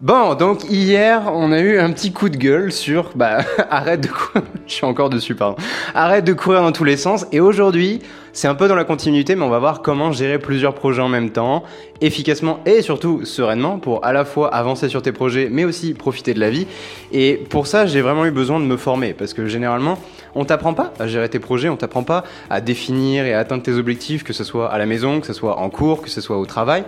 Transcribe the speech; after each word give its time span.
Bon, 0.00 0.34
donc 0.34 0.68
hier, 0.68 1.30
on 1.32 1.52
a 1.52 1.60
eu 1.60 1.78
un 1.78 1.92
petit 1.92 2.12
coup 2.12 2.28
de 2.28 2.36
gueule 2.36 2.72
sur 2.72 3.12
bah 3.14 3.38
arrête 3.70 4.00
de 4.00 4.08
courir. 4.08 4.42
Je 4.66 4.72
suis 4.74 4.84
encore 4.84 5.08
dessus, 5.08 5.36
pardon. 5.36 5.56
Arrête 5.94 6.24
de 6.24 6.32
courir 6.32 6.62
dans 6.62 6.72
tous 6.72 6.82
les 6.82 6.96
sens. 6.96 7.26
Et 7.30 7.38
aujourd'hui, 7.38 8.00
c'est 8.32 8.48
un 8.48 8.56
peu 8.56 8.66
dans 8.66 8.74
la 8.74 8.84
continuité, 8.84 9.36
mais 9.36 9.44
on 9.44 9.50
va 9.50 9.60
voir 9.60 9.82
comment 9.82 10.10
gérer 10.10 10.40
plusieurs 10.40 10.74
projets 10.74 11.00
en 11.00 11.08
même 11.08 11.30
temps, 11.30 11.62
efficacement 12.00 12.58
et 12.66 12.82
surtout 12.82 13.24
sereinement 13.24 13.78
pour 13.78 14.04
à 14.04 14.12
la 14.12 14.24
fois 14.24 14.52
avancer 14.52 14.88
sur 14.88 15.00
tes 15.00 15.12
projets, 15.12 15.48
mais 15.48 15.64
aussi 15.64 15.94
profiter 15.94 16.34
de 16.34 16.40
la 16.40 16.50
vie. 16.50 16.66
Et 17.12 17.44
pour 17.48 17.68
ça, 17.68 17.86
j'ai 17.86 18.00
vraiment 18.00 18.26
eu 18.26 18.32
besoin 18.32 18.58
de 18.58 18.64
me 18.64 18.76
former 18.76 19.14
parce 19.14 19.32
que 19.32 19.46
généralement, 19.46 19.96
on 20.34 20.44
t'apprend 20.44 20.74
pas 20.74 20.92
à 20.98 21.06
gérer 21.06 21.28
tes 21.28 21.38
projets, 21.38 21.68
on 21.68 21.76
t'apprend 21.76 22.02
pas 22.02 22.24
à 22.50 22.60
définir 22.60 23.26
et 23.26 23.32
à 23.32 23.38
atteindre 23.38 23.62
tes 23.62 23.74
objectifs, 23.74 24.24
que 24.24 24.32
ce 24.32 24.42
soit 24.42 24.72
à 24.72 24.78
la 24.78 24.86
maison, 24.86 25.20
que 25.20 25.26
ce 25.28 25.32
soit 25.32 25.58
en 25.60 25.70
cours, 25.70 26.02
que 26.02 26.10
ce 26.10 26.20
soit 26.20 26.36
au 26.36 26.46
travail. 26.46 26.84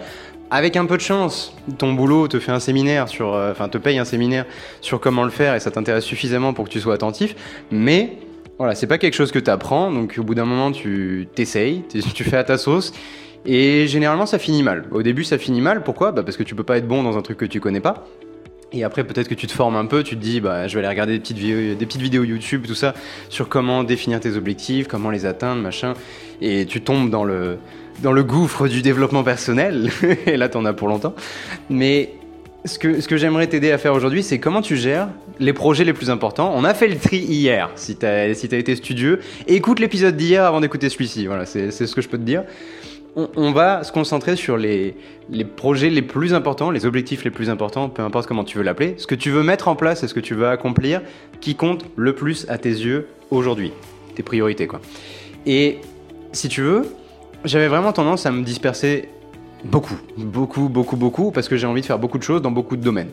Avec 0.50 0.76
un 0.76 0.86
peu 0.86 0.96
de 0.96 1.02
chance, 1.02 1.56
ton 1.78 1.92
boulot 1.92 2.28
te 2.28 2.38
fait 2.38 2.52
un 2.52 2.60
séminaire 2.60 3.08
sur, 3.08 3.34
euh, 3.34 3.50
enfin 3.50 3.68
te 3.68 3.78
paye 3.78 3.98
un 3.98 4.04
séminaire 4.04 4.44
sur 4.80 5.00
comment 5.00 5.24
le 5.24 5.30
faire 5.30 5.56
et 5.56 5.60
ça 5.60 5.72
t'intéresse 5.72 6.04
suffisamment 6.04 6.52
pour 6.52 6.66
que 6.66 6.70
tu 6.70 6.80
sois 6.80 6.94
attentif. 6.94 7.34
Mais 7.72 8.18
voilà, 8.56 8.76
c'est 8.76 8.86
pas 8.86 8.98
quelque 8.98 9.14
chose 9.14 9.32
que 9.32 9.40
tu 9.40 9.50
apprends, 9.50 9.90
donc 9.90 10.14
au 10.18 10.22
bout 10.22 10.36
d'un 10.36 10.44
moment 10.44 10.70
tu 10.70 11.26
t'essayes, 11.34 11.82
tu 11.88 12.22
fais 12.22 12.36
à 12.36 12.44
ta 12.44 12.58
sauce. 12.58 12.92
Et 13.44 13.88
généralement 13.88 14.26
ça 14.26 14.38
finit 14.38 14.62
mal. 14.62 14.84
Au 14.92 15.02
début 15.02 15.24
ça 15.24 15.36
finit 15.36 15.60
mal, 15.60 15.82
pourquoi? 15.82 16.12
Bah 16.12 16.22
Parce 16.22 16.36
que 16.36 16.44
tu 16.44 16.54
peux 16.54 16.64
pas 16.64 16.78
être 16.78 16.86
bon 16.86 17.02
dans 17.02 17.18
un 17.18 17.22
truc 17.22 17.38
que 17.38 17.44
tu 17.44 17.58
connais 17.58 17.80
pas. 17.80 18.06
Et 18.72 18.82
après, 18.82 19.04
peut-être 19.04 19.28
que 19.28 19.34
tu 19.34 19.46
te 19.46 19.52
formes 19.52 19.76
un 19.76 19.86
peu, 19.86 20.02
tu 20.02 20.16
te 20.16 20.20
dis, 20.20 20.40
bah, 20.40 20.66
je 20.66 20.74
vais 20.74 20.80
aller 20.80 20.88
regarder 20.88 21.18
des 21.20 21.34
vidéos, 21.34 21.74
des 21.76 21.86
petites 21.86 22.02
vidéos 22.02 22.24
YouTube, 22.24 22.64
tout 22.66 22.74
ça, 22.74 22.94
sur 23.28 23.48
comment 23.48 23.84
définir 23.84 24.18
tes 24.18 24.36
objectifs, 24.36 24.88
comment 24.88 25.10
les 25.10 25.24
atteindre, 25.24 25.62
machin. 25.62 25.94
Et 26.42 26.66
tu 26.66 26.80
tombes 26.80 27.08
dans 27.08 27.22
le, 27.22 27.58
dans 28.02 28.12
le 28.12 28.22
gouffre 28.22 28.68
du 28.68 28.82
développement 28.82 29.22
personnel. 29.22 29.90
et 30.26 30.36
là, 30.36 30.48
t'en 30.48 30.64
as 30.64 30.72
pour 30.72 30.88
longtemps. 30.88 31.14
Mais 31.70 32.14
ce 32.64 32.78
que, 32.78 33.00
ce 33.00 33.08
que 33.08 33.16
j'aimerais 33.16 33.46
t'aider 33.46 33.70
à 33.70 33.78
faire 33.78 33.94
aujourd'hui, 33.94 34.22
c'est 34.22 34.38
comment 34.38 34.62
tu 34.62 34.76
gères 34.76 35.08
les 35.38 35.52
projets 35.52 35.84
les 35.84 35.92
plus 35.92 36.10
importants. 36.10 36.52
On 36.54 36.64
a 36.64 36.74
fait 36.74 36.88
le 36.88 36.96
tri 36.96 37.18
hier, 37.18 37.70
si 37.76 37.96
t'as 37.96 38.32
si 38.34 38.46
été 38.46 38.74
studieux. 38.76 39.20
écoute 39.46 39.80
l'épisode 39.80 40.16
d'hier 40.16 40.44
avant 40.44 40.60
d'écouter 40.60 40.88
celui-ci. 40.88 41.26
Voilà, 41.26 41.46
c'est 41.46 41.70
ce 41.70 41.94
que 41.94 42.00
je 42.00 42.08
peux 42.08 42.18
te 42.18 42.22
dire 42.24 42.44
on, 43.16 43.50
va 43.50 43.82
se 43.82 43.92
concentrer 43.92 44.36
sur 44.36 44.58
les, 44.58 44.94
projets 45.56 45.88
les 45.88 46.02
plus 46.02 46.34
importants, 46.34 46.70
les 46.70 46.84
objectifs 46.84 47.24
les 47.24 47.30
plus 47.30 47.48
importants, 47.48 47.88
peu 47.88 48.02
importe 48.02 48.28
comment 48.28 48.44
tu 48.44 48.58
veux 48.58 48.64
l'appeler, 48.64 48.94
ce 48.98 49.06
que 49.06 49.14
tu 49.14 49.30
veux 49.30 49.42
mettre 49.42 49.68
en 49.68 49.76
place 49.76 50.02
et 50.02 50.08
ce 50.08 50.12
que 50.12 50.20
tu 50.20 50.34
veux 50.34 50.48
accomplir, 50.48 51.00
qui 51.40 51.54
compte 51.54 51.86
le 51.96 52.14
plus 52.14 52.46
à 52.50 52.58
tes 52.58 52.68
yeux 52.68 53.08
aujourd'hui, 53.30 53.72
tes 54.14 54.22
priorités 54.22 54.66
quoi. 54.66 54.82
Et 55.46 55.78
si 56.32 56.48
tu 56.48 56.60
veux, 56.60 56.84
j'avais 57.46 57.68
vraiment 57.68 57.92
tendance 57.92 58.26
à 58.26 58.30
me 58.30 58.42
disperser 58.42 59.08
beaucoup, 59.64 59.98
beaucoup, 60.18 60.68
beaucoup, 60.68 60.96
beaucoup, 60.96 61.30
parce 61.30 61.48
que 61.48 61.56
j'ai 61.56 61.66
envie 61.66 61.80
de 61.80 61.86
faire 61.86 61.98
beaucoup 61.98 62.18
de 62.18 62.22
choses 62.22 62.42
dans 62.42 62.50
beaucoup 62.50 62.76
de 62.76 62.82
domaines. 62.82 63.10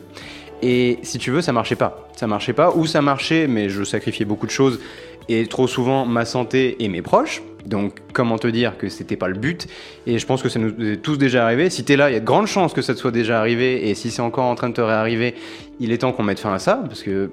Et 0.62 0.98
si 1.02 1.18
tu 1.18 1.30
veux, 1.30 1.40
ça 1.40 1.52
marchait 1.52 1.76
pas. 1.76 2.08
Ça 2.16 2.26
marchait 2.26 2.52
pas, 2.52 2.72
ou 2.74 2.86
ça 2.86 3.02
marchait, 3.02 3.46
mais 3.46 3.68
je 3.68 3.82
sacrifiais 3.84 4.24
beaucoup 4.24 4.46
de 4.46 4.50
choses, 4.50 4.80
et 5.28 5.46
trop 5.46 5.66
souvent 5.66 6.04
ma 6.04 6.24
santé 6.24 6.76
et 6.80 6.88
mes 6.88 7.02
proches. 7.02 7.42
Donc, 7.66 8.00
comment 8.12 8.38
te 8.38 8.46
dire 8.46 8.76
que 8.76 8.90
c'était 8.90 9.16
pas 9.16 9.28
le 9.28 9.38
but? 9.38 9.66
Et 10.06 10.18
je 10.18 10.26
pense 10.26 10.42
que 10.42 10.50
ça 10.50 10.58
nous 10.58 10.74
est 10.84 10.98
tous 10.98 11.16
déjà 11.16 11.44
arrivé. 11.44 11.70
Si 11.70 11.82
tu 11.82 11.94
es 11.94 11.96
là, 11.96 12.10
il 12.10 12.12
y 12.12 12.16
a 12.16 12.20
de 12.20 12.24
grandes 12.24 12.46
chances 12.46 12.74
que 12.74 12.82
ça 12.82 12.94
te 12.94 12.98
soit 12.98 13.10
déjà 13.10 13.40
arrivé. 13.40 13.88
Et 13.88 13.94
si 13.94 14.10
c'est 14.10 14.20
encore 14.20 14.44
en 14.44 14.54
train 14.54 14.68
de 14.68 14.74
te 14.74 14.82
réarriver, 14.82 15.34
il 15.80 15.90
est 15.90 15.98
temps 15.98 16.12
qu'on 16.12 16.24
mette 16.24 16.40
fin 16.40 16.52
à 16.52 16.58
ça. 16.58 16.82
Parce 16.86 17.02
que 17.02 17.30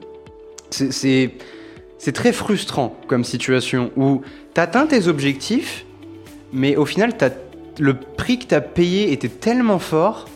c'est 0.69 1.31
très 2.13 2.31
frustrant 2.31 2.95
comme 3.07 3.25
situation 3.25 3.91
où 3.97 4.21
tu 4.55 4.61
atteins 4.61 4.87
tes 4.87 5.09
objectifs, 5.09 5.85
mais 6.53 6.75
au 6.75 6.85
final, 6.85 7.13
le 7.79 7.93
prix 7.93 8.39
que 8.39 8.45
tu 8.45 8.55
as 8.55 8.61
payé 8.61 9.11
était 9.11 9.29
tellement 9.29 9.79
fort 9.79 10.27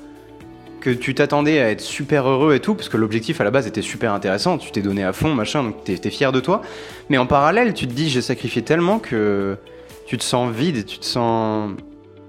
que 0.86 0.92
tu 0.92 1.16
t'attendais 1.16 1.60
à 1.60 1.72
être 1.72 1.82
super 1.82 2.28
heureux 2.28 2.54
et 2.54 2.60
tout, 2.60 2.76
parce 2.76 2.90
que 2.90 2.98
l'objectif 2.98 3.42
à 3.42 3.44
la 3.44 3.50
base 3.50 3.66
était 3.66 3.82
super 3.82 4.14
intéressant, 4.14 4.60
tu 4.60 4.70
t'es 4.72 4.82
donné 4.82 5.04
à 5.04 5.14
fond, 5.14 5.34
machin, 5.34 5.64
donc 5.64 5.84
t'es 5.84 6.10
fier 6.12 6.32
de 6.32 6.40
toi. 6.40 6.62
Mais 7.10 7.18
en 7.18 7.26
parallèle, 7.26 7.74
tu 7.74 7.88
te 7.88 7.94
dis, 7.94 8.08
j'ai 8.08 8.22
sacrifié 8.22 8.62
tellement 8.62 9.00
que 9.00 9.58
tu 10.06 10.18
te 10.18 10.24
sens 10.24 10.54
vide, 10.54 10.86
tu 10.86 11.00
te 11.00 11.06
sens. 11.06 11.72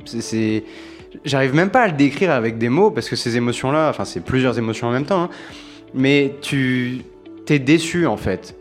C'est. 0.07 0.65
J'arrive 1.25 1.55
même 1.55 1.69
pas 1.69 1.83
à 1.83 1.87
le 1.89 1.93
décrire 1.93 2.31
avec 2.31 2.57
des 2.57 2.71
mots 2.71 2.91
parce 2.91 3.11
que 3.11 3.17
ces 3.17 3.37
émotions-là, 3.37 3.91
enfin, 3.91 4.07
c'est 4.07 4.21
plusieurs 4.21 4.59
émotions 4.59 4.89
en 4.89 4.93
même 4.93 5.05
temps, 5.05 5.25
hein, 5.25 5.31
mais 5.93 6.35
tu 6.41 7.03
t'es 7.45 7.59
déçu 7.59 8.07
en 8.07 8.17
fait. 8.17 8.55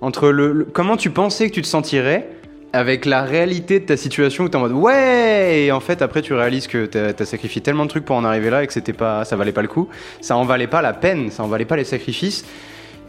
Entre 0.00 0.30
le, 0.30 0.66
comment 0.72 0.96
tu 0.96 1.10
pensais 1.10 1.48
que 1.48 1.54
tu 1.54 1.62
te 1.62 1.66
sentirais 1.66 2.28
avec 2.72 3.04
la 3.04 3.22
réalité 3.22 3.80
de 3.80 3.86
ta 3.86 3.96
situation 3.96 4.44
où 4.44 4.48
t'es 4.48 4.56
en 4.56 4.60
mode 4.60 4.72
ouais 4.72 5.64
et 5.64 5.72
en 5.72 5.80
fait 5.80 6.02
après 6.02 6.22
tu 6.22 6.34
réalises 6.34 6.66
que 6.66 6.86
t'as 6.86 7.12
as 7.18 7.24
sacrifié 7.24 7.60
tellement 7.60 7.84
de 7.84 7.90
trucs 7.90 8.04
pour 8.04 8.16
en 8.16 8.24
arriver 8.24 8.50
là 8.50 8.62
et 8.62 8.66
que 8.66 8.72
c'était 8.72 8.92
pas 8.92 9.24
ça 9.24 9.36
valait 9.36 9.52
pas 9.52 9.62
le 9.62 9.68
coup 9.68 9.88
ça 10.20 10.36
en 10.36 10.44
valait 10.44 10.68
pas 10.68 10.82
la 10.82 10.92
peine 10.92 11.30
ça 11.30 11.42
en 11.42 11.48
valait 11.48 11.64
pas 11.64 11.76
les 11.76 11.84
sacrifices 11.84 12.44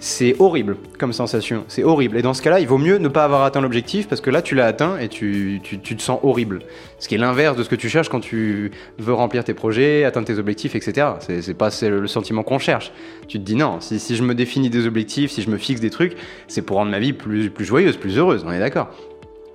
c'est 0.03 0.35
horrible 0.39 0.77
comme 0.97 1.13
sensation, 1.13 1.63
c'est 1.67 1.83
horrible. 1.83 2.17
Et 2.17 2.23
dans 2.23 2.33
ce 2.33 2.41
cas-là, 2.41 2.59
il 2.59 2.67
vaut 2.67 2.79
mieux 2.79 2.97
ne 2.97 3.07
pas 3.07 3.23
avoir 3.23 3.43
atteint 3.43 3.61
l'objectif 3.61 4.07
parce 4.07 4.19
que 4.19 4.31
là, 4.31 4.41
tu 4.41 4.55
l'as 4.55 4.65
atteint 4.65 4.97
et 4.97 5.09
tu, 5.09 5.61
tu, 5.61 5.77
te 5.79 6.01
sens 6.01 6.19
horrible. 6.23 6.63
Ce 6.97 7.07
qui 7.07 7.13
est 7.13 7.19
l'inverse 7.19 7.55
de 7.55 7.61
ce 7.61 7.69
que 7.69 7.75
tu 7.75 7.87
cherches 7.87 8.09
quand 8.09 8.19
tu 8.19 8.71
veux 8.97 9.13
remplir 9.13 9.43
tes 9.43 9.53
projets, 9.53 10.03
atteindre 10.03 10.25
tes 10.25 10.39
objectifs, 10.39 10.73
etc. 10.73 11.07
C'est 11.19 11.53
pas 11.53 11.69
le 11.83 12.07
sentiment 12.07 12.41
qu'on 12.41 12.57
cherche. 12.57 12.91
Tu 13.27 13.37
te 13.37 13.43
dis 13.43 13.55
non, 13.55 13.79
si, 13.79 13.99
si, 13.99 14.15
je 14.15 14.23
me 14.23 14.33
définis 14.33 14.71
des 14.71 14.87
objectifs, 14.87 15.29
si 15.29 15.43
je 15.43 15.51
me 15.51 15.57
fixe 15.57 15.81
des 15.81 15.91
trucs, 15.91 16.17
c'est 16.47 16.63
pour 16.63 16.77
rendre 16.77 16.89
ma 16.89 16.99
vie 16.99 17.13
plus, 17.13 17.51
plus 17.51 17.65
joyeuse, 17.65 17.97
plus 17.97 18.17
heureuse, 18.17 18.43
on 18.43 18.51
est 18.51 18.59
d'accord 18.59 18.89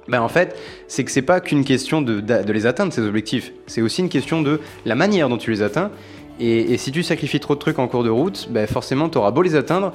ben 0.09 0.21
en 0.21 0.29
fait, 0.29 0.57
c'est 0.89 1.05
que 1.05 1.11
c'est 1.11 1.23
pas 1.23 1.41
qu'une 1.41 1.65
question 1.65 2.03
de, 2.03 2.21
de, 2.21 2.53
les 2.53 2.67
atteindre, 2.67 2.93
ces 2.93 3.03
objectifs. 3.03 3.53
C'est 3.67 3.83
aussi 3.83 4.03
une 4.03 4.09
question 4.09 4.43
de 4.43 4.61
la 4.85 4.95
manière 4.95 5.29
dont 5.29 5.39
tu 5.39 5.51
les 5.51 5.63
atteins. 5.63 5.91
Et, 6.39 6.77
si 6.77 6.93
tu 6.93 7.03
sacrifies 7.03 7.41
trop 7.41 7.55
de 7.55 7.61
trucs 7.61 7.79
en 7.79 7.89
cours 7.89 8.05
de 8.05 8.11
route, 8.11 8.49
ben 8.51 8.67
forcément, 8.67 9.09
tu 9.09 9.19
auras 9.19 9.31
beau 9.31 9.43
les 9.43 9.57
atteindre, 9.57 9.93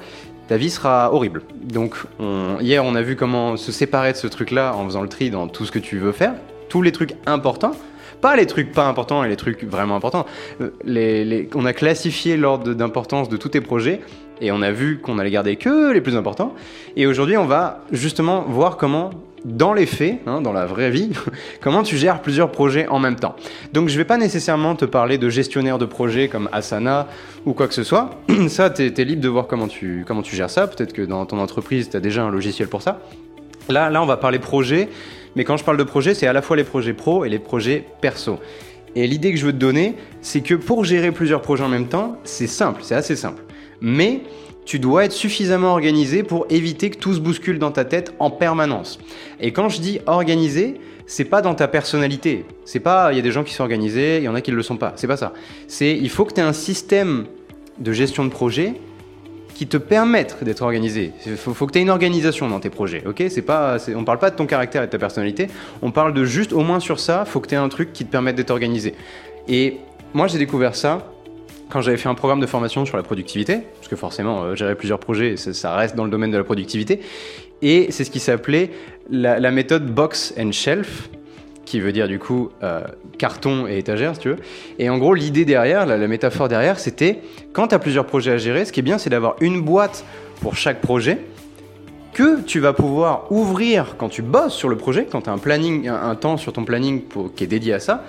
ta 0.48 0.56
vie 0.56 0.70
sera 0.70 1.12
horrible. 1.14 1.42
Donc 1.62 1.96
hier, 2.60 2.84
on 2.84 2.94
a 2.94 3.02
vu 3.02 3.16
comment 3.16 3.56
se 3.56 3.70
séparer 3.70 4.12
de 4.12 4.16
ce 4.16 4.26
truc-là 4.26 4.74
en 4.74 4.84
faisant 4.84 5.02
le 5.02 5.08
tri 5.08 5.30
dans 5.30 5.46
tout 5.46 5.64
ce 5.64 5.72
que 5.72 5.78
tu 5.78 5.98
veux 5.98 6.12
faire, 6.12 6.34
tous 6.68 6.82
les 6.82 6.90
trucs 6.90 7.14
importants, 7.26 7.72
pas 8.20 8.36
les 8.36 8.46
trucs 8.46 8.72
pas 8.72 8.86
importants 8.86 9.22
et 9.24 9.28
les 9.28 9.36
trucs 9.36 9.64
vraiment 9.64 9.96
importants. 9.96 10.26
Euh, 10.60 11.44
on 11.54 11.64
a 11.64 11.72
classifié 11.72 12.36
l'ordre 12.36 12.72
d'importance 12.74 13.28
de 13.28 13.36
tous 13.36 13.50
tes 13.50 13.60
projets 13.60 14.00
et 14.40 14.50
on 14.50 14.62
a 14.62 14.72
vu 14.72 14.98
qu'on 14.98 15.18
allait 15.18 15.30
garder 15.30 15.56
que 15.56 15.92
les 15.92 16.00
plus 16.00 16.16
importants. 16.16 16.54
Et 16.96 17.06
aujourd'hui, 17.06 17.36
on 17.36 17.46
va 17.46 17.84
justement 17.92 18.42
voir 18.42 18.76
comment 18.76 19.10
dans 19.44 19.72
les 19.72 19.86
faits, 19.86 20.20
hein, 20.26 20.40
dans 20.40 20.52
la 20.52 20.66
vraie 20.66 20.90
vie, 20.90 21.10
comment 21.60 21.82
tu 21.82 21.96
gères 21.96 22.22
plusieurs 22.22 22.50
projets 22.50 22.86
en 22.88 22.98
même 22.98 23.16
temps. 23.16 23.34
Donc 23.72 23.88
je 23.88 23.94
ne 23.94 23.98
vais 23.98 24.04
pas 24.04 24.18
nécessairement 24.18 24.74
te 24.74 24.84
parler 24.84 25.18
de 25.18 25.28
gestionnaire 25.28 25.78
de 25.78 25.86
projets 25.86 26.28
comme 26.28 26.48
Asana 26.52 27.08
ou 27.44 27.52
quoi 27.52 27.68
que 27.68 27.74
ce 27.74 27.84
soit. 27.84 28.10
ça, 28.48 28.70
tu 28.70 28.82
es, 28.82 29.04
libre 29.04 29.22
de 29.22 29.28
voir 29.28 29.46
comment 29.46 29.68
tu, 29.68 30.04
comment 30.06 30.22
tu 30.22 30.36
gères 30.36 30.50
ça. 30.50 30.66
Peut-être 30.66 30.92
que 30.92 31.02
dans 31.02 31.26
ton 31.26 31.38
entreprise, 31.38 31.90
tu 31.90 31.96
as 31.96 32.00
déjà 32.00 32.22
un 32.22 32.30
logiciel 32.30 32.68
pour 32.68 32.82
ça. 32.82 33.00
Là, 33.68 33.90
là, 33.90 34.02
on 34.02 34.06
va 34.06 34.16
parler 34.16 34.38
projet, 34.38 34.88
mais 35.36 35.44
quand 35.44 35.56
je 35.56 35.64
parle 35.64 35.76
de 35.76 35.84
projet, 35.84 36.14
c'est 36.14 36.26
à 36.26 36.32
la 36.32 36.42
fois 36.42 36.56
les 36.56 36.64
projets 36.64 36.94
pro 36.94 37.24
et 37.24 37.28
les 37.28 37.38
projets 37.38 37.84
perso. 38.00 38.38
Et 38.94 39.06
l'idée 39.06 39.32
que 39.32 39.38
je 39.38 39.46
veux 39.46 39.52
te 39.52 39.58
donner, 39.58 39.94
c'est 40.20 40.42
que 40.42 40.54
pour 40.54 40.84
gérer 40.84 41.12
plusieurs 41.12 41.40
projets 41.40 41.64
en 41.64 41.68
même 41.68 41.88
temps, 41.88 42.18
c'est 42.24 42.46
simple, 42.46 42.82
c'est 42.84 42.94
assez 42.94 43.16
simple. 43.16 43.42
Mais 43.80 44.20
tu 44.64 44.78
dois 44.78 45.04
être 45.04 45.12
suffisamment 45.12 45.72
organisé 45.72 46.22
pour 46.22 46.46
éviter 46.50 46.90
que 46.90 46.98
tout 46.98 47.14
se 47.14 47.20
bouscule 47.20 47.58
dans 47.58 47.70
ta 47.70 47.84
tête 47.84 48.14
en 48.18 48.30
permanence. 48.30 48.98
Et 49.40 49.52
quand 49.52 49.68
je 49.68 49.80
dis 49.80 50.00
organisé, 50.06 50.80
c'est 51.06 51.24
pas 51.24 51.42
dans 51.42 51.54
ta 51.54 51.68
personnalité. 51.68 52.46
C'est 52.64 52.80
pas 52.80 53.12
il 53.12 53.16
y 53.16 53.18
a 53.18 53.22
des 53.22 53.32
gens 53.32 53.44
qui 53.44 53.54
sont 53.54 53.62
organisés, 53.62 54.18
il 54.18 54.24
y 54.24 54.28
en 54.28 54.34
a 54.34 54.40
qui 54.40 54.50
ne 54.50 54.56
le 54.56 54.62
sont 54.62 54.76
pas. 54.76 54.92
C'est 54.96 55.06
pas 55.08 55.16
ça. 55.16 55.32
C'est 55.66 55.96
il 55.96 56.08
faut 56.08 56.24
que 56.24 56.34
tu 56.34 56.40
aies 56.40 56.44
un 56.44 56.52
système 56.52 57.26
de 57.78 57.92
gestion 57.92 58.24
de 58.24 58.30
projet 58.30 58.74
qui 59.54 59.66
te 59.66 59.76
permette 59.76 60.42
d'être 60.42 60.62
organisé. 60.62 61.12
Il 61.26 61.36
faut, 61.36 61.66
que 61.66 61.72
tu 61.72 61.78
aies 61.78 61.82
une 61.82 61.90
organisation 61.90 62.48
dans 62.48 62.58
tes 62.58 62.70
projets, 62.70 63.04
ok? 63.06 63.22
C'est 63.28 63.42
pas, 63.42 63.76
on 63.94 64.04
parle 64.04 64.18
pas 64.18 64.30
de 64.30 64.36
ton 64.36 64.46
caractère 64.46 64.82
et 64.82 64.86
de 64.86 64.90
ta 64.90 64.98
personnalité, 64.98 65.48
on 65.82 65.90
parle 65.90 66.14
de 66.14 66.24
juste 66.24 66.52
au 66.52 66.60
moins 66.60 66.80
sur 66.80 66.98
ça, 66.98 67.24
faut 67.24 67.40
que 67.40 67.48
tu 67.48 67.54
aies 67.54 67.58
un 67.58 67.68
truc 67.68 67.92
qui 67.92 68.04
te 68.04 68.10
permette 68.10 68.36
d'être 68.36 68.50
organisé. 68.50 68.94
Et 69.48 69.78
moi 70.14 70.26
j'ai 70.26 70.38
découvert 70.38 70.74
ça 70.74 71.11
quand 71.72 71.80
j'avais 71.80 71.96
fait 71.96 72.10
un 72.10 72.14
programme 72.14 72.40
de 72.40 72.46
formation 72.46 72.84
sur 72.84 72.98
la 72.98 73.02
productivité, 73.02 73.60
parce 73.76 73.88
que 73.88 73.96
forcément, 73.96 74.42
euh, 74.42 74.54
gérer 74.54 74.74
plusieurs 74.74 74.98
projets, 74.98 75.38
ça, 75.38 75.74
reste 75.74 75.96
dans 75.96 76.04
le 76.04 76.10
domaine 76.10 76.30
de 76.30 76.36
la 76.36 76.44
productivité, 76.44 77.00
et 77.62 77.86
c'est 77.90 78.04
ce 78.04 78.10
qui 78.10 78.20
s'appelait 78.20 78.70
la, 79.10 79.50
méthode 79.50 79.86
box 79.86 80.34
and 80.38 80.52
shelf, 80.52 81.08
qui 81.64 81.80
veut 81.80 81.92
dire 81.92 82.08
du 82.08 82.18
coup 82.18 82.50
euh, 82.62 82.82
carton 83.16 83.66
et 83.66 83.78
étagère, 83.78 84.14
si 84.16 84.20
tu 84.20 84.28
veux. 84.28 84.36
Et 84.78 84.90
en 84.90 84.98
gros, 84.98 85.14
l'idée 85.14 85.46
derrière, 85.46 85.86
la, 85.86 85.96
métaphore 86.08 86.48
derrière, 86.48 86.78
c'était 86.78 87.20
quand 87.54 87.68
tu 87.68 87.74
as 87.74 87.78
plusieurs 87.78 88.04
projets 88.04 88.32
à 88.32 88.38
gérer, 88.38 88.66
ce 88.66 88.72
qui 88.72 88.80
est 88.80 88.82
bien, 88.82 88.98
c'est 88.98 89.10
d'avoir 89.10 89.36
une 89.40 89.62
boîte 89.62 90.04
pour 90.42 90.56
chaque 90.56 90.82
projet 90.82 91.20
que 92.12 92.42
tu 92.42 92.60
vas 92.60 92.74
pouvoir 92.74 93.32
ouvrir 93.32 93.96
quand 93.96 94.10
tu 94.10 94.20
bosses 94.20 94.52
sur 94.52 94.68
le 94.68 94.76
projet, 94.76 95.06
quand 95.10 95.22
tu 95.22 95.30
as 95.30 95.32
un 95.32 95.38
planning, 95.38 95.88
un, 95.88 96.14
temps 96.16 96.36
sur 96.36 96.52
ton 96.52 96.66
planning 96.66 97.00
pour, 97.00 97.32
qui 97.34 97.44
est 97.44 97.46
dédié 97.46 97.72
à 97.72 97.80
ça. 97.80 98.04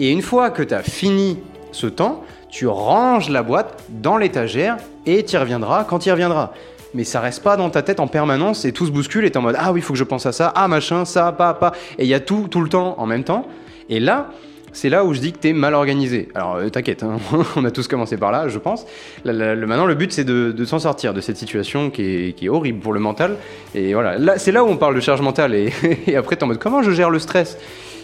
Et 0.00 0.10
une 0.10 0.22
fois 0.22 0.50
que 0.50 0.64
tu 0.64 0.74
as 0.74 0.82
fini 0.82 1.38
ce 1.70 1.86
temps, 1.86 2.24
tu 2.54 2.68
ranges 2.68 3.30
la 3.30 3.42
boîte 3.42 3.82
dans 3.88 4.16
l'étagère 4.16 4.76
et 5.06 5.24
tu 5.24 5.36
reviendras 5.36 5.82
quand 5.82 5.98
tu 5.98 6.12
reviendras. 6.12 6.52
Mais 6.94 7.02
ça 7.02 7.18
reste 7.18 7.42
pas 7.42 7.56
dans 7.56 7.68
ta 7.68 7.82
tête 7.82 7.98
en 7.98 8.06
permanence 8.06 8.64
et 8.64 8.70
tout 8.70 8.86
se 8.86 8.92
bouscule 8.92 9.24
et 9.24 9.32
t'es 9.32 9.38
en 9.38 9.42
mode 9.42 9.56
ah 9.58 9.72
oui, 9.72 9.80
il 9.80 9.82
faut 9.82 9.94
que 9.94 9.98
je 9.98 10.04
pense 10.04 10.24
à 10.24 10.30
ça, 10.30 10.52
ah 10.54 10.68
machin, 10.68 11.04
ça, 11.04 11.32
pas, 11.32 11.52
pas. 11.54 11.72
Et 11.98 12.04
il 12.04 12.08
y 12.08 12.14
a 12.14 12.20
tout, 12.20 12.46
tout 12.48 12.60
le 12.60 12.68
temps 12.68 12.94
en 12.98 13.06
même 13.06 13.24
temps. 13.24 13.48
Et 13.88 13.98
là, 13.98 14.30
c'est 14.72 14.88
là 14.88 15.04
où 15.04 15.14
je 15.14 15.18
dis 15.18 15.32
que 15.32 15.38
tu 15.38 15.48
es 15.48 15.52
mal 15.52 15.74
organisé. 15.74 16.28
Alors 16.36 16.54
euh, 16.54 16.68
t'inquiète, 16.68 17.02
hein, 17.02 17.16
on 17.56 17.64
a 17.64 17.72
tous 17.72 17.88
commencé 17.88 18.16
par 18.18 18.30
là, 18.30 18.46
je 18.46 18.60
pense. 18.60 18.86
maintenant, 19.24 19.86
le 19.86 19.94
but, 19.96 20.12
c'est 20.12 20.22
de, 20.22 20.64
s'en 20.64 20.78
sortir 20.78 21.12
de 21.12 21.20
cette 21.20 21.36
situation 21.36 21.90
qui 21.90 22.36
est, 22.40 22.48
horrible 22.48 22.78
pour 22.78 22.92
le 22.92 23.00
mental. 23.00 23.34
Et 23.74 23.94
voilà, 23.94 24.16
là, 24.16 24.38
c'est 24.38 24.52
là 24.52 24.62
où 24.62 24.68
on 24.68 24.76
parle 24.76 24.94
de 24.94 25.00
charge 25.00 25.22
mentale. 25.22 25.56
Et, 25.56 25.72
et 26.06 26.14
après, 26.14 26.36
t'es 26.36 26.44
en 26.44 26.46
mode 26.46 26.60
comment 26.60 26.84
je 26.84 26.92
gère 26.92 27.10
le 27.10 27.18
stress? 27.18 27.58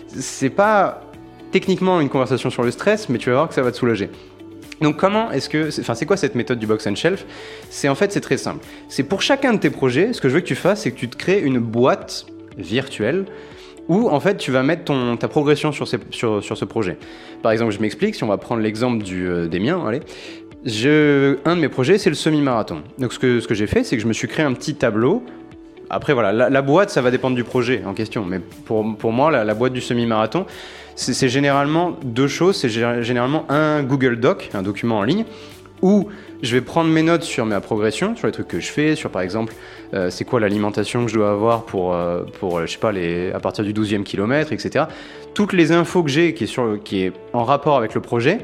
C'est 0.09 0.51
pas 0.51 1.03
techniquement 1.53 2.01
une 2.01 2.09
conversation 2.09 2.51
sur 2.51 2.65
le 2.65 2.73
stress, 2.73 3.09
mais 3.09 3.19
tu 3.19 3.31
vas 3.31 3.37
voir 3.37 3.49
que 3.49 3.55
ça 3.55 3.63
va 3.63 3.71
te 3.71 3.77
soulager. 3.77 4.11
Donc 4.81 4.97
comment 4.97 5.31
est-ce 5.31 5.49
que, 5.49 5.69
enfin 5.81 5.95
c'est 5.95 6.07
quoi 6.07 6.17
cette 6.17 6.35
méthode 6.35 6.59
du 6.59 6.67
box 6.67 6.87
and 6.87 6.95
shelf? 6.95 7.27
C'est 7.69 7.89
en 7.89 7.95
fait 7.95 8.13
c'est 8.13 8.21
très 8.21 8.39
simple. 8.39 8.65
C'est 8.89 9.03
pour 9.03 9.21
chacun 9.23 9.53
de 9.53 9.59
tes 9.59 9.71
projets, 9.71 10.13
ce 10.13 10.21
que 10.21 10.29
je 10.29 10.35
veux 10.35 10.41
que 10.41 10.47
tu 10.47 10.55
fasses, 10.55 10.83
c'est 10.83 10.91
que 10.91 10.99
tu 10.99 11.09
te 11.09 11.17
crées 11.17 11.41
une 11.41 11.59
boîte 11.59 12.27
virtuelle 12.57 13.27
où 13.89 14.09
en 14.09 14.21
fait 14.21 14.37
tu 14.37 14.51
vas 14.51 14.63
mettre 14.63 14.85
ton, 14.85 15.17
ta 15.17 15.29
progression 15.29 15.73
sur, 15.73 15.87
sur, 15.87 16.43
sur, 16.43 16.57
ce 16.57 16.65
projet. 16.65 16.97
Par 17.43 17.53
exemple, 17.53 17.73
je 17.73 17.81
m'explique, 17.81 18.15
si 18.15 18.25
on 18.25 18.29
va 18.29 18.39
prendre 18.39 18.63
l'exemple 18.63 19.05
euh, 19.13 19.49
des 19.49 19.61
miens, 19.61 19.85
allez. 19.87 20.01
Un 21.45 21.57
de 21.57 21.61
mes 21.61 21.69
projets, 21.69 21.99
c'est 21.99 22.11
le 22.11 22.17
semi-marathon. 22.17 22.83
Donc 22.99 23.13
ce 23.13 23.19
que, 23.19 23.41
ce 23.41 23.49
que 23.49 23.55
j'ai 23.55 23.67
fait, 23.67 23.83
c'est 23.83 23.97
que 23.97 24.03
je 24.03 24.07
me 24.07 24.13
suis 24.13 24.29
créé 24.29 24.45
un 24.45 24.53
petit 24.53 24.75
tableau. 24.75 25.25
Après 25.89 26.13
voilà, 26.13 26.49
la, 26.49 26.63
boîte, 26.63 26.91
ça 26.91 27.03
va 27.03 27.11
dépendre 27.11 27.35
du 27.35 27.43
projet 27.43 27.83
en 27.85 27.95
question. 27.95 28.25
Mais 28.25 28.39
pour, 28.39 28.97
pour 28.97 29.11
moi, 29.11 29.31
la 29.31 29.55
boîte 29.55 29.73
du 29.73 29.81
semi-marathon, 29.81 30.47
c'est 30.97 31.29
généralement 31.29 31.97
deux 32.05 32.29
choses. 32.29 32.57
C'est 32.57 32.69
généralement 32.69 33.45
un 33.49 33.83
Google 33.83 34.17
Doc, 34.21 34.51
un 34.55 34.63
document 34.63 34.99
en 34.99 35.03
ligne, 35.03 35.25
où 35.83 36.09
je 36.43 36.55
vais 36.55 36.61
prendre 36.61 36.91
mes 36.91 37.03
notes 37.03 37.23
sur 37.23 37.45
ma 37.47 37.61
progression, 37.61 38.17
sur 38.17 38.27
les 38.27 38.33
trucs 38.33 38.49
que 38.49 38.61
je 38.61 38.71
fais, 38.71 38.97
sur 38.97 39.11
par 39.11 39.23
exemple, 39.23 39.55
euh, 39.95 40.11
c'est 40.11 40.25
quoi 40.25 40.41
l'alimentation 40.41 41.05
que 41.05 41.11
je 41.11 41.17
dois 41.17 41.31
avoir 41.31 41.65
pour, 41.65 41.95
euh, 41.95 42.23
pour 42.39 42.61
je 42.61 42.67
sais 42.67 42.79
pas, 42.79 42.93
les, 42.93 43.31
à 43.33 43.41
partir 43.41 43.65
du 43.65 43.73
12e 43.73 44.03
kilomètre, 44.03 44.53
etc. 44.53 44.87
Toutes 45.35 45.53
les 45.53 45.73
infos 45.73 46.03
que 46.03 46.11
j'ai 46.11 46.35
qui, 46.35 46.45
est 46.45 46.83
qui 46.85 47.03
est 47.05 47.13
en 47.33 47.45
rapport 47.45 47.77
avec 47.77 47.95
le 47.95 48.01
projet, 48.01 48.39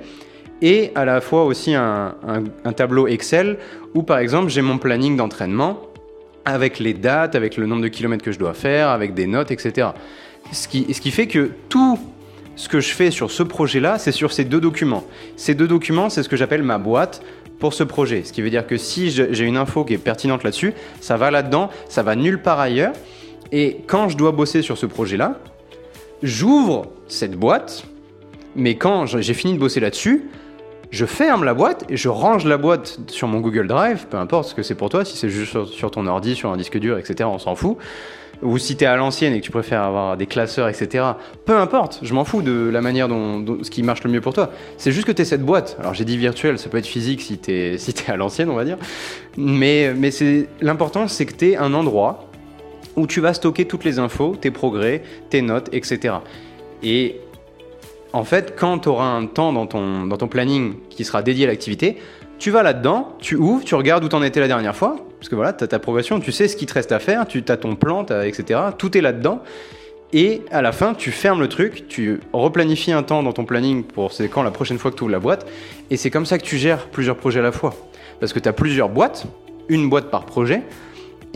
et 0.63 0.91
à 0.95 1.05
la 1.05 1.21
fois 1.21 1.45
aussi 1.45 1.75
un, 1.75 2.15
un 2.65 2.73
tableau 2.73 3.07
Excel 3.07 3.59
où 3.95 4.03
par 4.03 4.19
exemple 4.19 4.49
j'ai 4.49 4.63
mon 4.63 4.79
planning 4.79 5.15
d'entraînement 5.15 5.83
avec 6.47 6.79
les 6.79 6.95
dates, 6.95 7.35
avec 7.35 7.57
le 7.59 7.67
nombre 7.67 7.83
de 7.83 7.89
kilomètres 7.89 8.25
que 8.25 8.33
je 8.33 8.39
dois 8.39 8.55
faire, 8.55 8.89
avec 8.89 9.13
des 9.13 9.27
notes, 9.27 9.51
etc. 9.51 9.89
Ce 10.53 10.69
qui, 10.69 10.95
ce 10.95 11.01
qui 11.01 11.11
fait 11.11 11.27
que 11.27 11.51
tout 11.69 11.99
ce 12.57 12.69
que 12.69 12.81
je 12.81 12.93
fais 12.93 13.11
sur 13.11 13.31
ce 13.31 13.43
projet-là, 13.43 13.99
c'est 13.99 14.13
sur 14.13 14.33
ces 14.33 14.45
deux 14.45 14.61
documents. 14.61 15.05
Ces 15.37 15.55
deux 15.55 15.69
documents, 15.69 16.09
c'est 16.09 16.23
ce 16.23 16.29
que 16.29 16.37
j'appelle 16.37 16.63
ma 16.63 16.79
boîte 16.79 17.23
pour 17.59 17.75
ce 17.75 17.85
projet. 17.85 18.25
Ce 18.25 18.33
qui 18.33 18.43
veut 18.43 18.51
dire 18.51 18.67
que 18.67 18.77
si 18.77 19.11
j'ai 19.11 19.45
une 19.45 19.57
info 19.57 19.85
qui 19.85 19.95
est 19.95 19.99
pertinente 19.99 20.43
là-dessus, 20.43 20.73
ça 21.01 21.17
va 21.17 21.31
là-dedans, 21.31 21.71
ça 21.89 22.03
va 22.03 22.17
nulle 22.17 22.41
part 22.41 22.59
ailleurs. 22.59 22.95
Et 23.53 23.79
quand 23.87 24.09
je 24.09 24.17
dois 24.17 24.33
bosser 24.33 24.63
sur 24.63 24.77
ce 24.79 24.87
projet-là, 24.87 25.39
j'ouvre 26.23 26.87
cette 27.09 27.37
boîte, 27.37 27.85
mais 28.57 28.77
quand 28.77 29.07
j'ai 29.07 29.35
fini 29.35 29.55
de 29.55 29.59
bosser 29.59 29.81
là-dessus, 29.81 30.25
je 30.91 31.05
ferme 31.05 31.45
la 31.45 31.53
boîte 31.53 31.85
et 31.91 31.97
je 31.97 32.09
range 32.09 32.45
la 32.47 32.57
boîte 32.57 32.99
sur 33.09 33.29
mon 33.29 33.41
Google 33.41 33.67
Drive, 33.67 34.07
peu 34.09 34.17
importe 34.17 34.49
ce 34.49 34.55
que 34.55 34.63
c'est 34.63 34.75
pour 34.75 34.89
toi, 34.89 35.05
si 35.05 35.17
c'est 35.17 35.29
juste 35.29 35.65
sur 35.67 35.91
ton 35.91 36.07
ordi, 36.07 36.35
sur 36.35 36.51
un 36.51 36.57
disque 36.57 36.79
dur, 36.79 36.97
etc., 36.97 37.29
on 37.31 37.39
s'en 37.39 37.55
fout 37.55 37.77
ou 38.43 38.59
si 38.59 38.77
tu 38.77 38.85
es 38.85 38.87
à 38.87 38.97
l'ancienne 38.97 39.35
et 39.35 39.41
que 39.41 39.45
tu 39.45 39.51
préfères 39.51 39.83
avoir 39.83 40.17
des 40.17 40.27
classeurs, 40.27 40.69
etc. 40.69 41.05
Peu 41.45 41.57
importe, 41.57 42.01
je 42.03 42.13
m'en 42.15 42.25
fous 42.25 42.43
de 42.43 42.69
la 42.71 42.81
manière 42.81 43.09
dont, 43.09 43.63
ce 43.63 43.71
qui 43.71 43.83
marche 43.83 44.05
le 44.05 44.11
mieux 44.11 44.21
pour 44.21 44.35
toi. 44.35 44.51
C'est 44.77 44.93
juste 44.93 45.07
que 45.07 45.13
tu 45.13 45.23
es 45.23 45.25
cette 45.25 45.45
boîte. 45.45 45.77
Alors 45.81 45.95
j'ai 45.95 46.05
dit 46.05 46.17
virtuel, 46.17 46.59
ça 46.59 46.69
peut 46.69 46.79
être 46.79 46.87
physique 46.87 47.23
si 47.23 47.39
tu 47.39 47.53
es, 47.53 47.79
si 47.79 47.91
es 47.91 48.11
à 48.11 48.17
l'ancienne, 48.17 48.51
on 48.51 48.55
va 48.55 48.65
dire. 48.65 48.79
Mais, 49.37 49.93
mais 49.97 50.11
l'important, 50.61 51.09
c'est 51.09 51.27
que 51.27 51.35
tu 51.35 51.51
es 51.51 51.57
un 51.57 51.75
endroit 51.75 52.29
où 52.97 53.07
tu 53.07 53.21
vas 53.21 53.35
stocker 53.35 53.67
toutes 53.67 53.85
les 53.85 53.99
infos, 53.99 54.37
tes 54.41 54.51
progrès, 54.51 55.03
tes 55.29 55.43
notes, 55.43 55.69
etc. 55.73 56.15
Et 56.83 57.17
en 58.13 58.25
fait, 58.25 58.55
quand 58.59 58.81
tu 58.81 58.89
auras 58.89 59.05
un 59.05 59.27
temps 59.27 59.53
dans 59.53 59.67
ton, 59.67 60.07
dans 60.07 60.17
ton 60.17 60.29
planning 60.29 60.75
qui 60.89 61.05
sera 61.05 61.23
dédié 61.23 61.45
à 61.45 61.49
l'activité, 61.49 61.99
tu 62.39 62.51
vas 62.51 62.63
là-dedans, 62.63 63.17
tu 63.19 63.37
ouvres, 63.37 63.65
tu 63.65 63.75
regardes 63.75 64.05
où 64.05 64.09
t'en 64.09 64.23
étais 64.23 64.41
la 64.41 64.49
dernière 64.49 64.77
fois, 64.77 64.97
parce 65.19 65.29
que 65.29 65.35
voilà, 65.35 65.53
tu 65.53 65.65
as 65.65 65.67
ta 65.67 65.79
progression, 65.79 66.21
tu 66.21 66.33
sais 66.33 66.49
ce 66.49 66.57
qui 66.57 66.67
te 66.67 66.75
reste 66.75 66.93
à 66.93 66.99
faire, 66.99 67.27
tu 67.27 67.43
as 67.49 67.57
ton 67.57 67.77
plan, 67.77 68.05
etc. 68.05 68.61
Tout 68.79 68.97
est 68.97 69.01
là-dedans. 69.01 69.43
Et 70.13 70.43
à 70.53 70.63
la 70.63 70.73
fin, 70.73 70.95
tu 70.95 71.11
fermes 71.11 71.41
le 71.41 71.49
truc, 71.49 71.89
tu 71.89 72.21
replanifies 72.33 72.93
un 72.93 73.03
temps 73.03 73.23
dans 73.23 73.33
ton 73.33 73.45
planning 73.45 73.83
pour 73.83 74.13
c'est 74.13 74.29
quand 74.29 74.43
la 74.43 74.53
prochaine 74.53 74.79
fois 74.79 74.91
que 74.91 74.97
tu 74.97 75.03
ouvres 75.03 75.13
la 75.13 75.19
boîte. 75.19 75.47
Et 75.91 75.97
c'est 75.97 76.11
comme 76.11 76.27
ça 76.27 76.39
que 76.39 76.45
tu 76.45 76.59
gères 76.59 76.87
plusieurs 76.87 77.17
projets 77.17 77.41
à 77.41 77.43
la 77.43 77.53
fois. 77.53 77.75
Parce 78.21 78.33
que 78.33 78.39
tu 78.39 78.49
as 78.49 78.53
plusieurs 78.53 78.89
boîtes, 78.89 79.27
une 79.69 79.89
boîte 79.89 80.11
par 80.11 80.25
projet. 80.25 80.63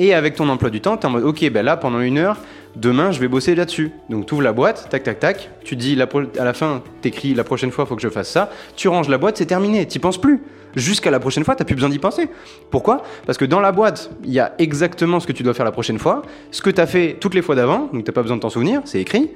Et 0.00 0.14
avec 0.14 0.35
ton 0.35 0.49
emploi 0.49 0.70
du 0.70 0.81
temps, 0.81 0.97
tu 0.97 1.02
es 1.02 1.06
en 1.06 1.11
mode, 1.11 1.25
ok, 1.25 1.50
ben 1.50 1.62
là, 1.62 1.76
pendant 1.76 2.00
une 2.00 2.17
heure, 2.17 2.38
demain, 2.75 3.12
je 3.12 3.20
vais 3.20 3.29
bosser 3.29 3.55
là-dessus. 3.55 3.91
Donc, 4.08 4.25
tu 4.25 4.32
ouvres 4.32 4.43
la 4.43 4.55
boîte, 4.55 4.88
tac, 4.88 5.02
tac, 5.02 5.20
tac. 5.20 5.50
Tu 5.62 5.76
dis 5.76 6.00
à 6.00 6.44
la 6.44 6.55
fin, 6.55 6.82
t'écris 7.02 7.35
la 7.35 7.44
prochaine 7.44 7.70
fois, 7.70 7.85
faut 7.85 7.97
que 7.97 8.02
je 8.02 8.08
fasse 8.08 8.31
ça. 8.31 8.50
Tu 8.76 8.88
ranges 8.88 9.11
la 9.11 9.19
boîte, 9.19 9.37
c'est 9.37 9.44
terminé. 9.44 9.87
Tu 9.87 10.00
penses 10.00 10.19
plus 10.19 10.41
jusqu'à 10.75 11.11
la 11.11 11.20
prochaine 11.20 11.44
fois, 11.44 11.55
tu 11.55 11.61
n'as 11.61 11.67
plus 11.67 11.75
besoin 11.75 11.91
d'y 11.91 11.99
penser. 11.99 12.31
Pourquoi? 12.70 13.02
Parce 13.26 13.37
que 13.37 13.44
dans 13.44 13.61
la 13.61 13.73
boîte, 13.73 14.11
il 14.25 14.32
y 14.32 14.41
a 14.41 14.55
exactement 14.56 15.20
ce 15.20 15.26
que 15.26 15.32
tu 15.32 15.43
dois 15.43 15.52
faire 15.52 15.67
la 15.67 15.73
prochaine 15.73 15.99
fois, 15.99 16.23
ce 16.50 16.62
que 16.62 16.70
tu 16.70 16.81
as 16.81 16.87
fait 16.87 17.19
toutes 17.20 17.35
les 17.35 17.43
fois 17.43 17.55
d'avant, 17.55 17.91
donc 17.93 18.05
tu 18.05 18.11
n'as 18.11 18.14
pas 18.14 18.23
besoin 18.23 18.38
de 18.38 18.41
t'en 18.41 18.49
souvenir, 18.49 18.81
c'est 18.87 19.02
écrit. 19.02 19.31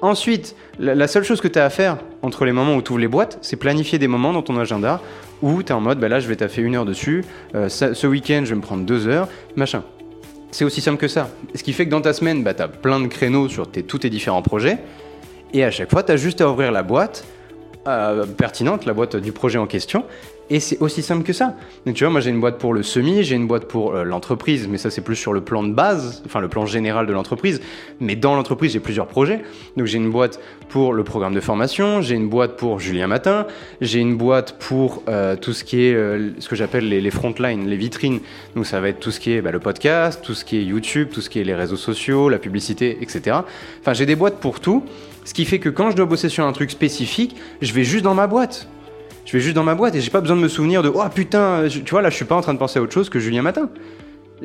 Ensuite, 0.00 0.56
la, 0.78 1.06
seule 1.08 1.24
chose 1.24 1.42
que 1.42 1.48
tu 1.48 1.58
as 1.58 1.66
à 1.66 1.70
faire 1.70 1.98
entre 2.22 2.46
les 2.46 2.52
moments 2.52 2.74
où 2.74 2.80
tu 2.80 2.92
ouvres 2.92 3.00
les 3.00 3.08
boîtes, 3.08 3.36
c'est 3.42 3.56
planifier 3.56 3.98
des 3.98 4.08
moments 4.08 4.32
dans 4.32 4.40
ton 4.40 4.58
agenda 4.58 5.02
où 5.42 5.62
tu 5.62 5.68
es 5.70 5.72
en 5.72 5.80
mode, 5.80 5.98
bah 5.98 6.08
là 6.08 6.20
je 6.20 6.28
vais 6.28 6.36
taffer 6.36 6.62
une 6.62 6.76
heure 6.76 6.84
dessus, 6.84 7.24
euh, 7.54 7.68
ce 7.68 8.06
week-end 8.06 8.42
je 8.44 8.50
vais 8.50 8.56
me 8.56 8.60
prendre 8.60 8.84
deux 8.84 9.06
heures, 9.08 9.28
machin. 9.56 9.82
C'est 10.52 10.64
aussi 10.64 10.80
simple 10.80 10.98
que 10.98 11.08
ça. 11.08 11.28
Ce 11.54 11.62
qui 11.62 11.72
fait 11.72 11.84
que 11.84 11.90
dans 11.90 12.00
ta 12.00 12.12
semaine, 12.12 12.42
bah, 12.42 12.54
tu 12.54 12.62
as 12.62 12.68
plein 12.68 12.98
de 13.00 13.06
créneaux 13.06 13.48
sur 13.48 13.70
tes, 13.70 13.84
tous 13.84 13.98
tes 13.98 14.10
différents 14.10 14.42
projets, 14.42 14.78
et 15.52 15.64
à 15.64 15.70
chaque 15.70 15.90
fois, 15.90 16.02
tu 16.02 16.12
as 16.12 16.16
juste 16.16 16.40
à 16.40 16.50
ouvrir 16.50 16.72
la 16.72 16.82
boîte 16.82 17.24
euh, 17.86 18.26
pertinente, 18.26 18.84
la 18.84 18.92
boîte 18.92 19.16
du 19.16 19.32
projet 19.32 19.58
en 19.58 19.66
question, 19.66 20.04
et 20.50 20.58
c'est 20.58 20.82
aussi 20.82 21.00
simple 21.00 21.22
que 21.22 21.32
ça. 21.32 21.54
Donc, 21.86 21.94
tu 21.94 22.02
vois, 22.02 22.10
moi 22.10 22.20
j'ai 22.20 22.30
une 22.30 22.40
boîte 22.40 22.58
pour 22.58 22.74
le 22.74 22.82
semi, 22.82 23.22
j'ai 23.22 23.36
une 23.36 23.46
boîte 23.46 23.66
pour 23.66 23.94
euh, 23.94 24.02
l'entreprise, 24.02 24.66
mais 24.68 24.78
ça 24.78 24.90
c'est 24.90 25.00
plus 25.00 25.14
sur 25.14 25.32
le 25.32 25.40
plan 25.40 25.62
de 25.62 25.72
base, 25.72 26.22
enfin 26.26 26.40
le 26.40 26.48
plan 26.48 26.66
général 26.66 27.06
de 27.06 27.12
l'entreprise. 27.12 27.60
Mais 28.00 28.16
dans 28.16 28.34
l'entreprise, 28.34 28.72
j'ai 28.72 28.80
plusieurs 28.80 29.06
projets. 29.06 29.42
Donc 29.76 29.86
j'ai 29.86 29.98
une 29.98 30.10
boîte 30.10 30.40
pour 30.68 30.92
le 30.92 31.04
programme 31.04 31.34
de 31.34 31.40
formation, 31.40 32.02
j'ai 32.02 32.16
une 32.16 32.28
boîte 32.28 32.56
pour 32.56 32.80
Julien 32.80 33.06
Matin, 33.06 33.46
j'ai 33.80 34.00
une 34.00 34.16
boîte 34.16 34.58
pour 34.58 35.04
euh, 35.08 35.36
tout 35.36 35.52
ce 35.52 35.62
qui 35.62 35.84
est 35.84 35.94
euh, 35.94 36.30
ce 36.40 36.48
que 36.48 36.56
j'appelle 36.56 36.88
les, 36.88 37.00
les 37.00 37.10
frontlines, 37.12 37.68
les 37.68 37.76
vitrines. 37.76 38.18
Donc 38.56 38.66
ça 38.66 38.80
va 38.80 38.88
être 38.88 38.98
tout 38.98 39.12
ce 39.12 39.20
qui 39.20 39.32
est 39.32 39.42
bah, 39.42 39.52
le 39.52 39.60
podcast, 39.60 40.20
tout 40.20 40.34
ce 40.34 40.44
qui 40.44 40.58
est 40.58 40.64
YouTube, 40.64 41.10
tout 41.12 41.20
ce 41.20 41.30
qui 41.30 41.38
est 41.38 41.44
les 41.44 41.54
réseaux 41.54 41.76
sociaux, 41.76 42.28
la 42.28 42.38
publicité, 42.38 42.98
etc. 43.00 43.36
Enfin 43.80 43.92
j'ai 43.92 44.06
des 44.06 44.16
boîtes 44.16 44.40
pour 44.40 44.58
tout. 44.58 44.84
Ce 45.24 45.32
qui 45.32 45.44
fait 45.44 45.60
que 45.60 45.68
quand 45.68 45.92
je 45.92 45.96
dois 45.96 46.06
bosser 46.06 46.28
sur 46.28 46.44
un 46.44 46.52
truc 46.52 46.72
spécifique, 46.72 47.36
je 47.62 47.72
vais 47.72 47.84
juste 47.84 48.02
dans 48.02 48.14
ma 48.14 48.26
boîte 48.26 48.66
je 49.24 49.32
vais 49.32 49.40
juste 49.40 49.54
dans 49.54 49.64
ma 49.64 49.74
boîte 49.74 49.94
et 49.94 50.00
j'ai 50.00 50.10
pas 50.10 50.20
besoin 50.20 50.36
de 50.36 50.42
me 50.42 50.48
souvenir 50.48 50.82
de 50.82 50.88
oh 50.88 51.02
putain, 51.14 51.66
tu 51.68 51.90
vois 51.90 52.02
là 52.02 52.10
je 52.10 52.16
suis 52.16 52.24
pas 52.24 52.36
en 52.36 52.40
train 52.40 52.54
de 52.54 52.58
penser 52.58 52.78
à 52.78 52.82
autre 52.82 52.92
chose 52.92 53.08
que 53.08 53.18
Julien 53.18 53.42
Matin. 53.42 53.68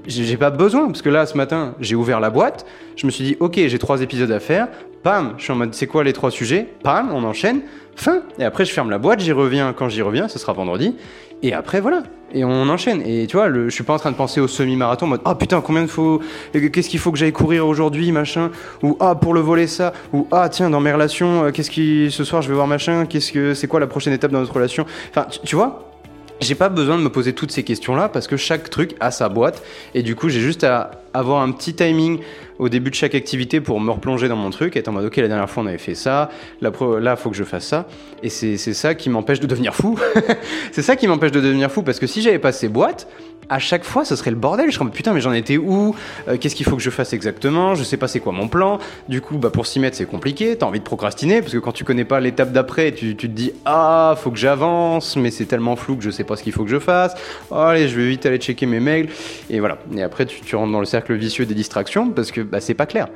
J'ai 0.05 0.37
pas 0.37 0.49
besoin 0.49 0.87
parce 0.87 1.01
que 1.01 1.09
là 1.09 1.25
ce 1.25 1.37
matin 1.37 1.73
j'ai 1.79 1.95
ouvert 1.95 2.19
la 2.19 2.29
boîte, 2.29 2.65
je 2.95 3.05
me 3.05 3.11
suis 3.11 3.23
dit 3.23 3.37
ok 3.39 3.55
j'ai 3.55 3.79
trois 3.79 4.01
épisodes 4.01 4.31
à 4.31 4.39
faire, 4.39 4.67
pam, 5.03 5.35
je 5.37 5.43
suis 5.43 5.53
en 5.53 5.55
mode 5.55 5.73
c'est 5.73 5.87
quoi 5.87 6.03
les 6.03 6.13
trois 6.13 6.31
sujets, 6.31 6.67
pam, 6.83 7.11
on 7.13 7.23
enchaîne, 7.23 7.61
fin, 7.95 8.23
et 8.39 8.43
après 8.43 8.65
je 8.65 8.73
ferme 8.73 8.89
la 8.89 8.97
boîte, 8.97 9.21
j'y 9.21 9.31
reviens. 9.31 9.73
Quand 9.73 9.87
j'y 9.87 10.01
reviens, 10.01 10.27
ce 10.27 10.39
sera 10.39 10.51
vendredi, 10.53 10.95
et 11.43 11.53
après 11.53 11.79
voilà, 11.79 12.03
et 12.33 12.43
on 12.43 12.67
enchaîne. 12.69 13.01
Et 13.05 13.27
tu 13.27 13.37
vois, 13.37 13.47
le, 13.47 13.69
je 13.69 13.73
suis 13.73 13.83
pas 13.83 13.93
en 13.93 13.99
train 13.99 14.11
de 14.11 14.17
penser 14.17 14.41
au 14.41 14.47
semi-marathon 14.47 15.05
en 15.05 15.09
mode 15.09 15.21
ah 15.23 15.35
putain 15.35 15.61
combien 15.61 15.83
de 15.83 15.87
faut, 15.87 16.21
qu'est-ce 16.51 16.89
qu'il 16.89 16.99
faut 16.99 17.11
que 17.11 17.17
j'aille 17.17 17.31
courir 17.31 17.65
aujourd'hui 17.65 18.11
machin, 18.11 18.51
ou 18.83 18.97
ah 18.99 19.15
pour 19.15 19.33
le 19.33 19.39
voler 19.39 19.67
ça, 19.67 19.93
ou 20.11 20.27
ah 20.31 20.49
tiens 20.49 20.69
dans 20.69 20.81
mes 20.81 20.91
relations, 20.91 21.45
euh, 21.45 21.51
qu'est-ce 21.51 21.71
qui 21.71 22.09
ce 22.11 22.23
soir 22.23 22.41
je 22.41 22.49
vais 22.49 22.55
voir 22.55 22.67
machin, 22.67 23.05
qu'est-ce 23.05 23.31
que 23.31 23.53
c'est 23.53 23.67
quoi 23.67 23.79
la 23.79 23.87
prochaine 23.87 24.13
étape 24.13 24.31
dans 24.31 24.39
notre 24.41 24.53
relation? 24.53 24.85
Enfin 25.11 25.27
tu 25.43 25.55
vois, 25.55 25.94
j'ai 26.41 26.55
pas 26.55 26.69
besoin 26.69 26.97
de 26.97 27.03
me 27.03 27.09
poser 27.09 27.33
toutes 27.33 27.51
ces 27.51 27.63
questions-là 27.63 28.09
parce 28.09 28.27
que 28.27 28.37
chaque 28.37 28.69
truc 28.69 28.95
a 28.99 29.11
sa 29.11 29.29
boîte. 29.29 29.63
Et 29.93 30.03
du 30.03 30.15
coup 30.15 30.29
j'ai 30.29 30.41
juste 30.41 30.63
à 30.63 30.91
avoir 31.13 31.41
un 31.41 31.51
petit 31.51 31.73
timing 31.73 32.19
au 32.59 32.69
début 32.69 32.89
de 32.89 32.95
chaque 32.95 33.15
activité 33.15 33.61
pour 33.61 33.79
me 33.79 33.91
replonger 33.91 34.27
dans 34.27 34.35
mon 34.35 34.49
truc, 34.49 34.75
être 34.77 34.87
en 34.87 34.93
mode 34.93 35.05
ok 35.05 35.17
la 35.17 35.27
dernière 35.27 35.49
fois 35.49 35.63
on 35.63 35.67
avait 35.67 35.77
fait 35.77 35.95
ça, 35.95 36.29
là 36.61 36.71
faut 37.15 37.29
que 37.29 37.35
je 37.35 37.43
fasse 37.43 37.65
ça 37.65 37.87
et 38.23 38.29
c'est 38.29 38.57
ça 38.57 38.95
qui 38.95 39.09
m'empêche 39.09 39.39
de 39.39 39.47
devenir 39.47 39.75
fou. 39.75 39.99
c'est 40.71 40.81
ça 40.81 40.95
qui 40.95 41.07
m'empêche 41.07 41.31
de 41.31 41.41
devenir 41.41 41.71
fou 41.71 41.83
parce 41.83 41.99
que 41.99 42.07
si 42.07 42.21
j'avais 42.21 42.39
pas 42.39 42.51
ces 42.51 42.69
boîtes, 42.69 43.07
à 43.49 43.59
chaque 43.59 43.83
fois, 43.83 44.05
ce 44.05 44.15
serait 44.15 44.31
le 44.31 44.37
bordel. 44.37 44.71
Je 44.71 44.75
serais 44.75 44.89
putain, 44.89 45.13
mais 45.13 45.21
j'en 45.21 45.33
étais 45.33 45.57
où? 45.57 45.95
Euh, 46.27 46.37
Qu'est-ce 46.37 46.55
qu'il 46.55 46.65
faut 46.65 46.75
que 46.75 46.81
je 46.81 46.89
fasse 46.89 47.13
exactement? 47.13 47.75
Je 47.75 47.83
sais 47.83 47.97
pas 47.97 48.07
c'est 48.07 48.19
quoi 48.19 48.33
mon 48.33 48.47
plan. 48.47 48.79
Du 49.09 49.21
coup, 49.21 49.37
bah, 49.37 49.49
pour 49.49 49.67
s'y 49.67 49.79
mettre, 49.79 49.97
c'est 49.97 50.05
compliqué. 50.05 50.57
T'as 50.57 50.65
envie 50.65 50.79
de 50.79 50.83
procrastiner 50.83 51.41
parce 51.41 51.53
que 51.53 51.57
quand 51.59 51.71
tu 51.71 51.83
connais 51.83 52.05
pas 52.05 52.19
l'étape 52.19 52.51
d'après, 52.51 52.91
tu, 52.91 53.15
te 53.15 53.27
dis 53.27 53.51
Ah, 53.65 54.15
faut 54.17 54.31
que 54.31 54.37
j'avance, 54.37 55.15
mais 55.15 55.31
c'est 55.31 55.45
tellement 55.45 55.75
flou 55.75 55.95
que 55.95 56.03
je 56.03 56.09
sais 56.09 56.23
pas 56.23 56.35
ce 56.35 56.43
qu'il 56.43 56.53
faut 56.53 56.63
que 56.63 56.69
je 56.69 56.79
fasse. 56.79 57.13
Allez, 57.51 57.87
je 57.87 57.99
vais 57.99 58.07
vite 58.07 58.25
aller 58.25 58.37
checker 58.37 58.65
mes 58.65 58.79
mails. 58.79 59.09
Et 59.49 59.59
voilà. 59.59 59.77
Et 59.95 60.01
après, 60.01 60.25
tu, 60.25 60.55
rentres 60.55 60.71
dans 60.71 60.79
le 60.79 60.85
cercle 60.85 61.13
vicieux 61.13 61.45
des 61.45 61.55
distractions 61.55 62.09
parce 62.09 62.31
que 62.31 62.41
bah, 62.45 62.61
c'est 62.61 62.73
pas 62.73 62.85
clair. 62.85 63.07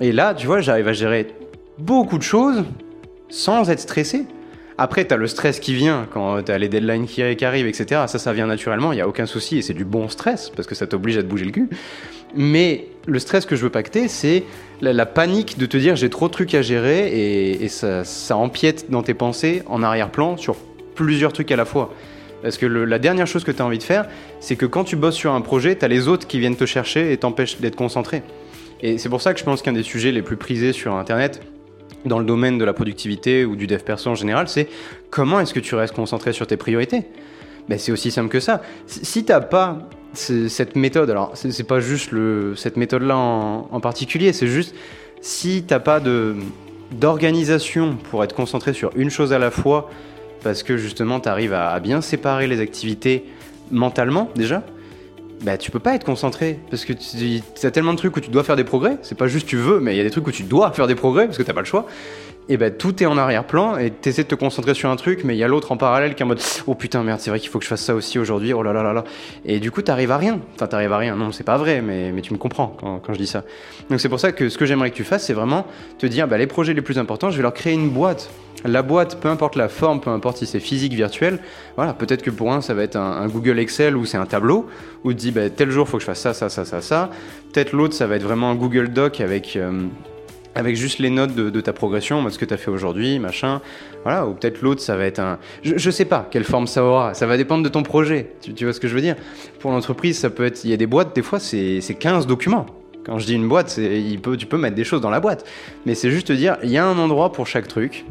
Et 0.00 0.12
là, 0.12 0.34
tu 0.34 0.46
vois, 0.46 0.60
j'arrive 0.60 0.88
à 0.88 0.92
gérer 0.92 1.28
beaucoup 1.78 2.18
de 2.18 2.22
choses 2.22 2.64
sans 3.28 3.68
être 3.70 3.80
stressé. 3.80 4.26
Après, 4.80 5.04
tu 5.04 5.12
as 5.12 5.16
le 5.16 5.26
stress 5.26 5.58
qui 5.58 5.74
vient 5.74 6.06
quand 6.12 6.42
tu 6.42 6.52
as 6.52 6.58
les 6.58 6.68
deadlines 6.68 7.06
qui, 7.06 7.44
arrivent, 7.44 7.66
etc. 7.66 8.02
Ça, 8.06 8.18
ça 8.20 8.32
vient 8.32 8.46
naturellement, 8.46 8.92
il 8.92 8.96
n'y 8.96 9.00
a 9.00 9.08
aucun 9.08 9.26
souci 9.26 9.58
et 9.58 9.62
c'est 9.62 9.74
du 9.74 9.84
bon 9.84 10.08
stress 10.08 10.50
parce 10.54 10.68
que 10.68 10.76
ça 10.76 10.86
t'oblige 10.86 11.18
à 11.18 11.22
te 11.22 11.26
bouger 11.26 11.44
le 11.44 11.50
cul. 11.50 11.68
Mais 12.36 12.86
le 13.06 13.18
stress 13.18 13.44
que 13.44 13.56
je 13.56 13.62
veux 13.62 13.70
pacter, 13.70 14.06
c'est 14.06 14.44
la, 14.80 15.04
panique 15.04 15.58
de 15.58 15.66
te 15.66 15.76
dire 15.76 15.96
j'ai 15.96 16.10
trop 16.10 16.28
de 16.28 16.32
trucs 16.32 16.54
à 16.54 16.62
gérer 16.62 17.60
et, 17.60 17.68
ça, 17.68 18.36
empiète 18.36 18.88
dans 18.88 19.02
tes 19.02 19.14
pensées 19.14 19.62
en 19.66 19.82
arrière-plan 19.82 20.36
sur 20.36 20.54
plusieurs 20.94 21.32
trucs 21.32 21.50
à 21.50 21.56
la 21.56 21.64
fois. 21.64 21.92
Parce 22.42 22.56
que 22.56 22.66
la 22.66 23.00
dernière 23.00 23.26
chose 23.26 23.42
que 23.42 23.50
tu 23.50 23.60
as 23.60 23.64
envie 23.64 23.78
de 23.78 23.82
faire, 23.82 24.06
c'est 24.38 24.54
que 24.54 24.66
quand 24.66 24.84
tu 24.84 24.94
bosses 24.94 25.16
sur 25.16 25.32
un 25.32 25.40
projet, 25.40 25.74
tu 25.74 25.84
as 25.84 25.88
les 25.88 26.06
autres 26.06 26.28
qui 26.28 26.38
viennent 26.38 26.54
te 26.54 26.66
chercher 26.66 27.12
et 27.12 27.16
t'empêchent 27.16 27.58
d'être 27.58 27.74
concentré. 27.74 28.22
Et 28.80 28.98
c'est 28.98 29.08
pour 29.08 29.20
ça 29.20 29.34
que 29.34 29.40
je 29.40 29.44
pense 29.44 29.62
qu'un 29.62 29.72
des 29.72 29.82
sujets 29.82 30.12
les 30.12 30.22
plus 30.22 30.36
prisés 30.36 30.72
sur 30.72 30.94
Internet, 30.94 31.40
dans 32.04 32.18
le 32.18 32.24
domaine 32.24 32.58
de 32.58 32.64
la 32.64 32.72
productivité 32.72 33.44
ou 33.44 33.56
du 33.56 33.66
dev 33.66 33.80
perso 33.80 34.10
en 34.10 34.14
général, 34.14 34.48
c'est 34.48 34.68
comment 35.10 35.40
est-ce 35.40 35.52
que 35.52 35.60
tu 35.60 35.74
restes 35.74 35.94
concentré 35.94 36.32
sur 36.32 36.46
tes 36.46 36.56
priorités? 36.56 37.04
Ben, 37.68 37.78
C'est 37.78 37.92
aussi 37.92 38.10
simple 38.10 38.28
que 38.28 38.40
ça. 38.40 38.62
Si 38.86 39.24
t'as 39.24 39.40
pas 39.40 39.88
cette 40.14 40.74
méthode, 40.74 41.10
alors 41.10 41.32
c'est 41.34 41.66
pas 41.66 41.80
juste 41.80 42.10
cette 42.56 42.76
méthode-là 42.76 43.16
en, 43.16 43.80
particulier, 43.80 44.32
c'est 44.32 44.46
juste 44.46 44.74
si 45.20 45.64
t'as 45.66 45.80
pas 45.80 46.00
d'organisation 46.92 47.96
pour 48.10 48.24
être 48.24 48.34
concentré 48.34 48.72
sur 48.72 48.90
une 48.96 49.10
chose 49.10 49.32
à 49.32 49.38
la 49.38 49.50
fois, 49.50 49.90
parce 50.42 50.62
que 50.62 50.76
justement 50.76 51.20
tu 51.20 51.28
arrives 51.28 51.52
à 51.52 51.78
bien 51.80 52.00
séparer 52.00 52.46
les 52.46 52.60
activités 52.60 53.24
mentalement 53.70 54.30
déjà, 54.34 54.62
bah 55.42 55.56
tu 55.56 55.70
peux 55.70 55.78
pas 55.78 55.94
être 55.94 56.04
concentré 56.04 56.58
parce 56.70 56.84
que 56.84 56.92
tu 56.92 57.66
as 57.66 57.70
tellement 57.70 57.92
de 57.92 57.98
trucs 57.98 58.16
où 58.16 58.20
tu 58.20 58.30
dois 58.30 58.44
faire 58.44 58.56
des 58.56 58.64
progrès. 58.64 58.98
C'est 59.02 59.16
pas 59.16 59.28
juste 59.28 59.46
tu 59.46 59.56
veux, 59.56 59.80
mais 59.80 59.94
il 59.94 59.98
y 59.98 60.00
a 60.00 60.04
des 60.04 60.10
trucs 60.10 60.26
où 60.26 60.32
tu 60.32 60.42
dois 60.42 60.72
faire 60.72 60.86
des 60.86 60.94
progrès 60.94 61.26
parce 61.26 61.38
que 61.38 61.42
t'as 61.42 61.52
pas 61.52 61.60
le 61.60 61.66
choix. 61.66 61.86
Et 62.48 62.56
ben 62.56 62.72
tout 62.72 63.02
est 63.02 63.06
en 63.06 63.18
arrière-plan 63.18 63.76
et 63.76 63.90
t'essaies 63.90 64.22
de 64.22 64.28
te 64.28 64.34
concentrer 64.34 64.74
sur 64.74 64.88
un 64.88 64.96
truc, 64.96 65.22
mais 65.24 65.34
il 65.34 65.38
y 65.38 65.44
a 65.44 65.48
l'autre 65.48 65.70
en 65.70 65.76
parallèle 65.76 66.14
qui 66.14 66.22
est 66.22 66.24
en 66.24 66.28
mode 66.28 66.40
oh 66.66 66.74
putain 66.74 67.02
merde, 67.02 67.20
c'est 67.20 67.30
vrai 67.30 67.40
qu'il 67.40 67.50
faut 67.50 67.58
que 67.58 67.64
je 67.64 67.68
fasse 67.68 67.82
ça 67.82 67.94
aussi 67.94 68.18
aujourd'hui. 68.18 68.52
Oh 68.54 68.62
là 68.62 68.72
là 68.72 68.82
là 68.82 68.92
là. 68.92 69.04
Et 69.44 69.60
du 69.60 69.70
coup 69.70 69.82
t'arrives 69.82 70.10
à 70.10 70.16
rien. 70.16 70.40
Enfin 70.54 70.66
t'arrives 70.66 70.92
à 70.92 70.98
rien. 70.98 71.14
Non, 71.14 71.30
c'est 71.32 71.44
pas 71.44 71.58
vrai, 71.58 71.82
mais, 71.82 72.10
mais 72.12 72.22
tu 72.22 72.32
me 72.32 72.38
comprends 72.38 72.74
quand, 72.80 73.00
quand 73.00 73.12
je 73.12 73.18
dis 73.18 73.26
ça. 73.26 73.44
Donc 73.90 74.00
c'est 74.00 74.08
pour 74.08 74.20
ça 74.20 74.32
que 74.32 74.48
ce 74.48 74.56
que 74.56 74.64
j'aimerais 74.64 74.90
que 74.90 74.96
tu 74.96 75.04
fasses, 75.04 75.26
c'est 75.26 75.34
vraiment 75.34 75.66
te 75.98 76.06
dire 76.06 76.26
bah 76.26 76.38
les 76.38 76.46
projets 76.46 76.74
les 76.74 76.82
plus 76.82 76.98
importants, 76.98 77.30
je 77.30 77.36
vais 77.36 77.42
leur 77.42 77.54
créer 77.54 77.74
une 77.74 77.90
boîte 77.90 78.30
la 78.64 78.82
boîte, 78.82 79.20
peu 79.20 79.28
importe 79.28 79.56
la 79.56 79.68
forme, 79.68 80.00
peu 80.00 80.10
importe 80.10 80.38
si 80.38 80.46
c'est 80.46 80.60
physique, 80.60 80.92
virtuel, 80.92 81.38
voilà, 81.76 81.92
peut-être 81.92 82.22
que 82.22 82.30
pour 82.30 82.52
un, 82.52 82.60
ça 82.60 82.74
va 82.74 82.82
être 82.82 82.96
un, 82.96 83.26
Google 83.28 83.58
Excel 83.58 83.96
ou 83.96 84.04
c'est 84.04 84.16
un 84.16 84.26
tableau, 84.26 84.68
où 85.04 85.12
tu 85.12 85.16
dis, 85.16 85.30
bah, 85.30 85.50
tel 85.50 85.70
jour, 85.70 85.88
faut 85.88 85.98
que 85.98 86.02
je 86.02 86.06
fasse 86.06 86.20
ça, 86.20 86.34
ça, 86.34 86.48
ça, 86.48 86.64
ça, 86.64 86.80
ça. 86.80 87.10
Peut-être 87.52 87.72
l'autre, 87.72 87.94
ça 87.94 88.06
va 88.06 88.16
être 88.16 88.22
vraiment 88.22 88.50
un 88.50 88.54
Google 88.54 88.88
Doc 88.88 89.20
avec, 89.20 89.56
euh, 89.56 89.86
avec 90.58 90.74
juste 90.74 90.98
les 90.98 91.08
notes 91.08 91.36
de, 91.36 91.60
ta 91.60 91.72
progression, 91.72 92.28
ce 92.28 92.36
que 92.36 92.44
tu 92.44 92.52
as 92.52 92.56
fait 92.56 92.70
aujourd'hui, 92.70 93.20
machin. 93.20 93.60
Voilà, 94.02 94.26
ou 94.26 94.34
peut-être 94.34 94.60
l'autre, 94.60 94.80
ça 94.80 94.96
va 94.96 95.04
être 95.04 95.20
un... 95.20 95.38
Je, 95.62 95.74
ne 95.74 95.92
sais 95.92 96.04
pas 96.04 96.26
quelle 96.28 96.42
forme 96.42 96.66
ça 96.66 96.82
aura, 96.82 97.14
ça 97.14 97.26
va 97.26 97.36
dépendre 97.36 97.62
de 97.62 97.68
ton 97.68 97.84
projet, 97.84 98.32
tu, 98.42 98.52
tu 98.54 98.64
vois 98.64 98.72
ce 98.72 98.80
que 98.80 98.88
je 98.88 98.94
veux 98.94 99.00
dire? 99.00 99.14
Pour 99.60 99.70
l'entreprise, 99.70 100.18
ça 100.18 100.30
peut 100.30 100.44
être... 100.44 100.64
Il 100.64 100.70
y 100.70 100.72
a 100.72 100.76
des 100.76 100.88
boîtes, 100.88 101.14
des 101.14 101.22
fois, 101.22 101.38
c'est 101.38 101.80
15 101.80 102.26
documents. 102.26 102.66
Quand 103.06 103.20
je 103.20 103.26
dis 103.26 103.34
une 103.34 103.48
boîte, 103.48 103.78
tu 103.78 104.46
peux 104.46 104.58
mettre 104.58 104.74
des 104.74 104.84
choses 104.84 105.00
dans 105.00 105.10
la 105.10 105.20
boîte. 105.20 105.46
Mais 105.86 105.94
c'est 105.94 106.10
juste 106.10 106.26
te 106.26 106.32
dire, 106.32 106.56
il 106.64 106.70
y 106.70 106.76
a 106.76 106.84
un 106.84 106.98
endroit 106.98 107.30
pour 107.30 107.46
chaque 107.46 107.68
truc. 107.68 108.04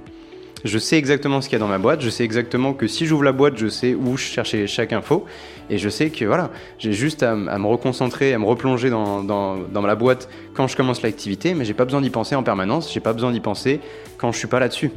Je 0.63 0.79
sais 0.79 0.97
exactement 0.97 1.39
ce 1.41 1.49
qu'il 1.49 1.57
y 1.57 1.61
a 1.61 1.63
dans 1.63 1.67
ma 1.67 1.77
boîte, 1.77 2.01
je 2.01 2.09
sais 2.09 2.23
exactement 2.23 2.73
que 2.73 2.87
si 2.87 3.05
j'ouvre 3.05 3.23
la 3.23 3.31
boîte, 3.31 3.57
je 3.57 3.67
sais 3.67 3.93
où 3.93 4.17
chercher 4.17 4.65
chaque 4.65 4.91
info, 4.91 5.25
et 5.69 5.77
je 5.77 5.87
sais 5.87 6.09
que 6.09 6.25
voilà, 6.25 6.49
j'ai 6.79 6.93
juste 6.93 7.21
à, 7.21 7.35
me 7.35 7.67
reconcentrer, 7.67 8.33
à 8.33 8.39
me 8.39 8.45
replonger 8.45 8.89
dans, 8.89 9.23
dans, 9.23 9.81
la 9.81 9.95
boîte 9.95 10.29
quand 10.55 10.67
je 10.67 10.75
commence 10.75 11.03
l'activité, 11.03 11.53
mais 11.53 11.63
j'ai 11.63 11.75
pas 11.75 11.85
besoin 11.85 12.01
d'y 12.01 12.09
penser 12.09 12.35
en 12.35 12.43
permanence, 12.43 12.91
j'ai 12.91 12.99
pas 12.99 13.13
besoin 13.13 13.31
d'y 13.31 13.39
penser 13.39 13.79
quand 14.17 14.31
je 14.31 14.39
suis 14.39 14.47
pas 14.47 14.59
là-dessus. 14.59 14.91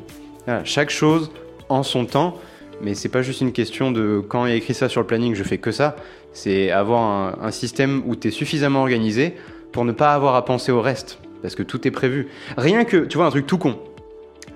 chaque 0.65 0.91
chose 0.91 1.31
en 1.69 1.83
son 1.83 2.07
temps, 2.07 2.39
mais 2.81 2.95
c'est 2.95 3.11
pas 3.11 3.23
juste 3.23 3.43
une 3.43 3.53
question 3.53 3.93
de 3.93 4.23
quand 4.27 4.47
il 4.47 4.51
y 4.51 4.55
a 4.55 4.57
écrit 4.57 4.75
ça 4.75 4.89
sur 4.89 5.03
le 5.03 5.07
planning, 5.07 5.35
je 5.35 5.45
fais 5.45 5.59
que 5.59 5.73
ça, 5.73 5.97
c'est 6.33 6.71
avoir 6.71 7.03
un, 7.03 7.39
un 7.43 7.51
système 7.51 8.03
où 8.07 8.17
tu 8.17 8.29
es 8.29 8.31
suffisamment 8.31 8.81
organisé 8.81 9.35
pour 9.73 9.85
ne 9.85 9.93
pas 9.93 10.15
avoir 10.15 10.37
à 10.37 10.45
penser 10.45 10.73
au 10.73 10.81
reste, 10.81 11.19
parce 11.43 11.55
que 11.55 11.63
tout 11.63 11.87
est 11.87 11.91
prévu. 11.91 12.29
Rien 12.57 12.85
que, 12.85 13.05
tu 13.05 13.19
vois, 13.19 13.27
un 13.27 13.31
truc 13.31 13.47
tout 13.47 13.59
con, 13.59 13.79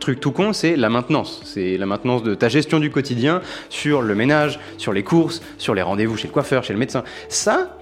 truc 0.01 0.21
tout 0.21 0.33
con, 0.33 0.53
c'est 0.53 0.77
la 0.77 0.89
maintenance. 0.89 1.41
C'est 1.45 1.77
la 1.77 1.87
maintenance 1.87 2.23
de 2.23 2.35
ta 2.35 2.49
gestion 2.49 2.81
du 2.81 2.91
quotidien 2.91 3.41
sur 3.69 4.03
le 4.03 4.15
ménage, 4.15 4.61
sur 4.79 4.93
les 4.93 5.03
courses, 5.03 5.43
sur 5.59 5.75
les 5.75 5.83
rendez-vous 5.83 6.17
chez 6.17 6.29
le 6.29 6.33
coiffeur, 6.33 6.65
chez 6.65 6.73
le 6.73 6.79
médecin. 6.79 7.05
Ça, 7.29 7.77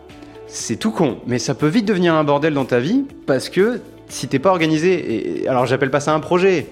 c'est 0.47 0.77
tout 0.77 0.91
con, 0.91 1.19
mais 1.27 1.39
ça 1.39 1.55
peut 1.55 1.67
vite 1.67 1.87
devenir 1.87 2.15
un 2.15 2.25
bordel 2.25 2.55
dans 2.55 2.65
ta 2.65 2.79
vie 2.79 3.05
parce 3.27 3.49
que 3.49 3.81
si 4.09 4.29
t'es 4.29 4.39
pas 4.39 4.51
organisé, 4.51 5.43
et, 5.43 5.49
alors 5.49 5.67
j'appelle 5.67 5.91
pas 5.91 6.01
ça 6.01 6.13
un 6.13 6.21
projet, 6.21 6.67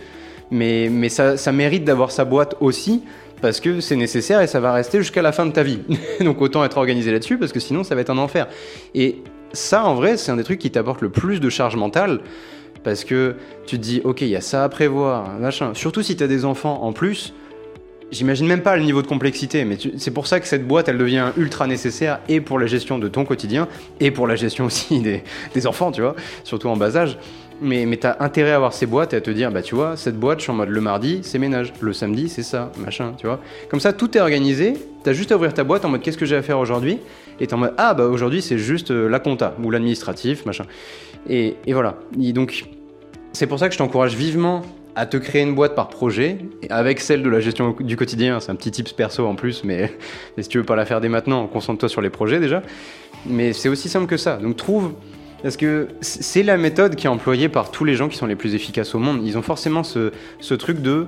mais, 0.50 0.88
mais 0.90 1.08
ça, 1.08 1.36
ça 1.36 1.52
mérite 1.52 1.84
d'avoir 1.84 2.10
sa 2.10 2.24
boîte 2.24 2.56
aussi 2.60 3.02
parce 3.40 3.60
que 3.60 3.80
c'est 3.80 3.96
nécessaire 3.96 4.42
et 4.42 4.46
ça 4.46 4.60
va 4.60 4.72
rester 4.72 4.98
jusqu'à 4.98 5.22
la 5.22 5.32
fin 5.32 5.46
de 5.46 5.52
ta 5.52 5.62
vie. 5.62 5.80
Donc 6.20 6.40
autant 6.42 6.64
être 6.64 6.76
organisé 6.76 7.10
là-dessus 7.10 7.38
parce 7.38 7.52
que 7.52 7.60
sinon 7.60 7.84
ça 7.84 7.94
va 7.94 8.02
être 8.02 8.10
un 8.10 8.18
enfer. 8.18 8.48
Et 8.94 9.22
ça, 9.52 9.84
en 9.84 9.94
vrai, 9.94 10.16
c'est 10.16 10.30
un 10.30 10.36
des 10.36 10.44
trucs 10.44 10.58
qui 10.58 10.70
t'apporte 10.70 11.00
le 11.00 11.10
plus 11.10 11.40
de 11.40 11.48
charge 11.48 11.76
mentale 11.76 12.20
parce 12.82 13.04
que 13.04 13.36
tu 13.66 13.76
te 13.76 13.82
dis, 13.82 14.00
ok, 14.04 14.22
il 14.22 14.28
y 14.28 14.36
a 14.36 14.40
ça 14.40 14.64
à 14.64 14.68
prévoir, 14.68 15.28
machin. 15.38 15.72
Surtout 15.74 16.02
si 16.02 16.16
tu 16.16 16.24
as 16.24 16.26
des 16.26 16.44
enfants 16.44 16.82
en 16.82 16.92
plus, 16.92 17.34
j'imagine 18.10 18.46
même 18.46 18.62
pas 18.62 18.76
le 18.76 18.82
niveau 18.82 19.02
de 19.02 19.06
complexité, 19.06 19.64
mais 19.64 19.76
c'est 19.96 20.10
pour 20.10 20.26
ça 20.26 20.40
que 20.40 20.46
cette 20.46 20.66
boîte, 20.66 20.88
elle 20.88 20.98
devient 20.98 21.28
ultra 21.36 21.66
nécessaire 21.66 22.20
et 22.28 22.40
pour 22.40 22.58
la 22.58 22.66
gestion 22.66 22.98
de 22.98 23.08
ton 23.08 23.24
quotidien 23.24 23.68
et 24.00 24.10
pour 24.10 24.26
la 24.26 24.36
gestion 24.36 24.64
aussi 24.66 25.00
des, 25.00 25.66
enfants, 25.66 25.92
tu 25.92 26.00
vois, 26.00 26.16
surtout 26.44 26.68
en 26.68 26.76
bas 26.76 26.96
âge. 26.96 27.18
Mais, 27.62 27.84
mais 27.84 28.06
as 28.06 28.16
intérêt 28.20 28.52
à 28.52 28.56
avoir 28.56 28.72
ces 28.72 28.86
boîtes 28.86 29.12
et 29.12 29.16
à 29.16 29.20
te 29.20 29.30
dire, 29.30 29.52
bah 29.52 29.60
tu 29.60 29.74
vois, 29.74 29.94
cette 29.94 30.18
boîte, 30.18 30.38
je 30.38 30.44
suis 30.44 30.50
en 30.50 30.54
mode 30.54 30.70
le 30.70 30.80
mardi, 30.80 31.20
c'est 31.22 31.38
ménage, 31.38 31.74
le 31.80 31.92
samedi, 31.92 32.30
c'est 32.30 32.42
ça, 32.42 32.72
machin, 32.78 33.12
tu 33.18 33.26
vois. 33.26 33.38
Comme 33.68 33.80
ça, 33.80 33.92
tout 33.92 34.16
est 34.16 34.20
organisé, 34.20 34.72
tu 35.04 35.10
as 35.10 35.12
juste 35.12 35.30
à 35.30 35.36
ouvrir 35.36 35.52
ta 35.52 35.62
boîte 35.62 35.84
en 35.84 35.90
mode 35.90 36.00
qu'est-ce 36.00 36.16
que 36.16 36.24
j'ai 36.24 36.36
à 36.36 36.42
faire 36.42 36.58
aujourd'hui, 36.58 37.00
et 37.38 37.44
es 37.44 37.54
en 37.54 37.58
mode 37.58 37.74
ah 37.76 37.94
bah 37.94 38.04
aujourd'hui 38.04 38.42
c'est 38.42 38.58
juste 38.58 38.90
euh, 38.90 39.08
la 39.08 39.18
compta 39.18 39.54
ou 39.62 39.70
l'administratif, 39.70 40.46
machin. 40.46 40.64
Et, 41.28 41.56
voilà. 41.68 41.96
donc, 42.16 42.64
c'est 43.32 43.46
pour 43.46 43.58
ça 43.58 43.68
que 43.68 43.74
je 43.74 43.78
t'encourage 43.78 44.14
vivement 44.14 44.62
à 44.96 45.06
te 45.06 45.16
créer 45.16 45.42
une 45.42 45.54
boîte 45.54 45.74
par 45.74 45.88
projet, 45.88 46.38
avec 46.68 47.00
celle 47.00 47.22
de 47.22 47.30
la 47.30 47.40
gestion 47.40 47.76
du 47.78 47.96
quotidien. 47.96 48.40
C'est 48.40 48.50
un 48.50 48.56
petit 48.56 48.70
tips 48.70 48.92
perso 48.92 49.26
en 49.26 49.34
plus, 49.34 49.62
mais, 49.64 49.92
si 50.38 50.48
tu 50.48 50.58
veux 50.58 50.64
pas 50.64 50.76
la 50.76 50.84
faire 50.84 51.00
dès 51.00 51.08
maintenant, 51.08 51.46
concentre-toi 51.46 51.88
sur 51.88 52.00
les 52.00 52.10
projets 52.10 52.40
déjà. 52.40 52.62
Mais 53.26 53.52
c'est 53.52 53.68
aussi 53.68 53.88
simple 53.88 54.06
que 54.06 54.16
ça. 54.16 54.36
Donc 54.36 54.56
trouve, 54.56 54.92
parce 55.42 55.56
que 55.56 55.88
c'est 56.00 56.42
la 56.42 56.56
méthode 56.56 56.96
qui 56.96 57.06
est 57.06 57.10
employée 57.10 57.48
par 57.48 57.70
tous 57.70 57.84
les 57.84 57.94
gens 57.94 58.08
qui 58.08 58.16
sont 58.16 58.26
les 58.26 58.36
plus 58.36 58.54
efficaces 58.54 58.94
au 58.94 58.98
monde. 58.98 59.20
Ils 59.24 59.38
ont 59.38 59.42
forcément 59.42 59.82
ce, 59.84 60.54
truc 60.54 60.80
de 60.80 61.06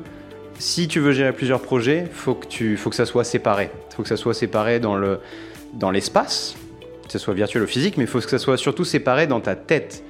si 0.58 0.88
tu 0.88 1.00
veux 1.00 1.12
gérer 1.12 1.32
plusieurs 1.32 1.60
projets, 1.60 2.06
faut 2.12 2.34
que 2.34 2.46
tu, 2.46 2.76
faut 2.76 2.90
que 2.90 2.96
ça 2.96 3.06
soit 3.06 3.24
séparé. 3.24 3.70
Faut 3.96 4.02
que 4.02 4.08
ça 4.08 4.16
soit 4.16 4.34
séparé 4.34 4.78
dans 4.78 4.96
le 4.96 5.18
dans 5.74 5.90
l'espace, 5.90 6.54
que 7.12 7.18
ce 7.18 7.24
soit 7.24 7.34
virtuel 7.34 7.62
ou 7.62 7.66
physique, 7.66 7.98
mais 7.98 8.04
il 8.04 8.06
faut 8.06 8.20
que 8.20 8.28
ça 8.30 8.38
soit 8.38 8.56
surtout 8.56 8.84
séparé 8.84 9.26
dans 9.26 9.40
ta 9.40 9.54
tête 9.54 10.02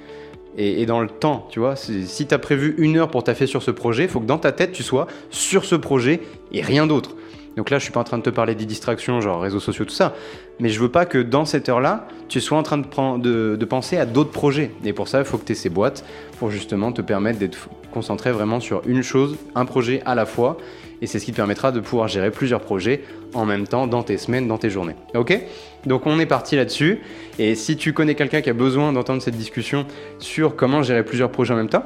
et, 0.57 0.87
dans 0.87 1.01
le 1.01 1.09
temps, 1.09 1.49
tu 1.51 1.59
vois. 1.59 1.75
Si 1.77 2.27
tu 2.27 2.35
as 2.35 2.39
prévu 2.39 2.75
une 2.79 2.97
heure 2.99 3.11
pour 3.11 3.25
taffer 3.25 3.47
sur 3.47 3.63
ce 3.63 3.71
projet, 3.71 4.05
il 4.05 4.09
faut 4.09 4.21
que 4.21 4.27
dans 4.27 4.39
ta 4.39 4.53
tête, 4.53 4.73
tu 4.73 4.83
sois 4.83 5.09
sur 5.31 5.65
ce 5.65 5.75
projet 5.75 6.21
et 6.53 6.63
rien 6.63 6.87
d'autre. 6.87 7.17
Donc 7.57 7.71
là, 7.71 7.79
je 7.79 7.85
suis 7.85 7.93
pas 7.93 8.01
en 8.01 8.05
train 8.05 8.19
de 8.19 8.23
te 8.23 8.31
parler 8.31 8.55
des 8.55 8.67
distractions, 8.67 9.21
genre 9.21 9.41
réseaux 9.41 9.61
sociaux, 9.61 9.85
tout 9.85 9.95
ça. 9.95 10.15
Mais 10.61 10.69
je 10.69 10.79
veux 10.79 10.91
pas 10.91 11.07
que 11.07 11.19
dans 11.19 11.45
cette 11.45 11.69
heure-là, 11.69 12.07
tu 12.29 12.41
sois 12.41 12.57
en 12.57 12.63
train 12.63 12.79
de, 12.79 13.67
penser 13.69 13.97
à 13.97 14.07
d'autres 14.07 14.31
projets. 14.31 14.71
Et 14.85 14.93
pour 14.93 15.09
ça, 15.09 15.19
il 15.19 15.25
faut 15.25 15.39
que 15.39 15.45
tu 15.45 15.53
aies 15.53 15.57
ces 15.57 15.71
boîtes 15.71 16.05
pour 16.39 16.51
justement 16.51 16.93
te 16.93 17.03
permettre 17.03 17.39
d'être 17.39 17.69
concentré 17.93 18.33
vraiment 18.33 18.59
sur 18.59 18.83
une 18.87 19.03
chose, 19.03 19.37
un 19.55 19.65
projet 19.65 20.03
à 20.05 20.15
la 20.15 20.27
fois. 20.27 20.57
Et 21.01 21.07
c'est 21.07 21.19
ce 21.19 21.25
qui 21.25 21.33
te 21.33 21.37
permettra 21.37 21.73
de 21.73 21.81
pouvoir 21.81 22.07
gérer 22.07 22.31
plusieurs 22.31 22.61
projets 22.61 23.03
en 23.35 23.45
même 23.45 23.67
temps 23.67 23.87
dans 23.89 24.03
tes 24.05 24.19
semaines, 24.19 24.47
dans 24.47 24.59
tes 24.59 24.71
journées. 24.71 24.95
Ok? 25.15 25.37
Donc 25.85 26.07
on 26.07 26.19
est 26.21 26.27
parti 26.27 26.55
là-dessus. 26.55 27.01
Et 27.39 27.55
si 27.57 27.77
tu 27.77 27.93
connais 27.93 28.15
quelqu'un 28.15 28.41
qui 28.41 28.51
a 28.51 28.55
besoin 28.55 28.93
d'entendre 28.93 29.21
cette 29.21 29.37
discussion 29.37 29.85
sur 30.19 30.55
comment 30.55 30.83
gérer 30.83 31.05
plusieurs 31.05 31.31
projets 31.31 31.55
en 31.55 31.57
même 31.57 31.69
temps, 31.69 31.85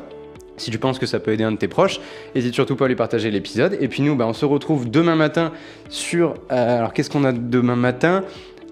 si 0.59 0.71
tu 0.71 0.79
penses 0.79 0.99
que 0.99 1.07
ça 1.07 1.19
peut 1.19 1.33
aider 1.33 1.45
un 1.45 1.53
de 1.53 1.57
tes 1.57 1.69
proches, 1.69 2.01
n'hésite 2.35 2.55
surtout 2.55 2.77
pas 2.77 2.87
à 2.87 2.89
lui 2.89 2.97
partager 2.97 3.31
l'épisode. 3.31 3.77
Et 3.81 3.89
puis 3.89 4.03
nous, 4.03 4.17
bah, 4.17 4.27
on 4.27 4.33
se 4.33 4.45
retrouve 4.45 4.91
demain 4.91 5.17
matin 5.17 5.53
sur... 5.89 6.35
Euh, 6.51 6.79
alors 6.79 6.93
qu'est-ce 6.93 7.11
qu'on 7.11 7.25
a 7.25 7.33
demain 7.33 7.77
matin? 7.77 8.23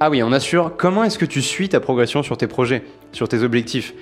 Ah 0.00 0.10
oui, 0.10 0.22
on 0.22 0.32
assure 0.32 0.76
comment 0.76 1.04
est-ce 1.04 1.18
que 1.18 1.24
tu 1.24 1.40
suis 1.40 1.68
ta 1.68 1.80
progression 1.80 2.22
sur 2.22 2.36
tes 2.36 2.46
projets, 2.46 2.82
sur 3.12 3.28
tes 3.28 3.42
objectifs? 3.42 3.94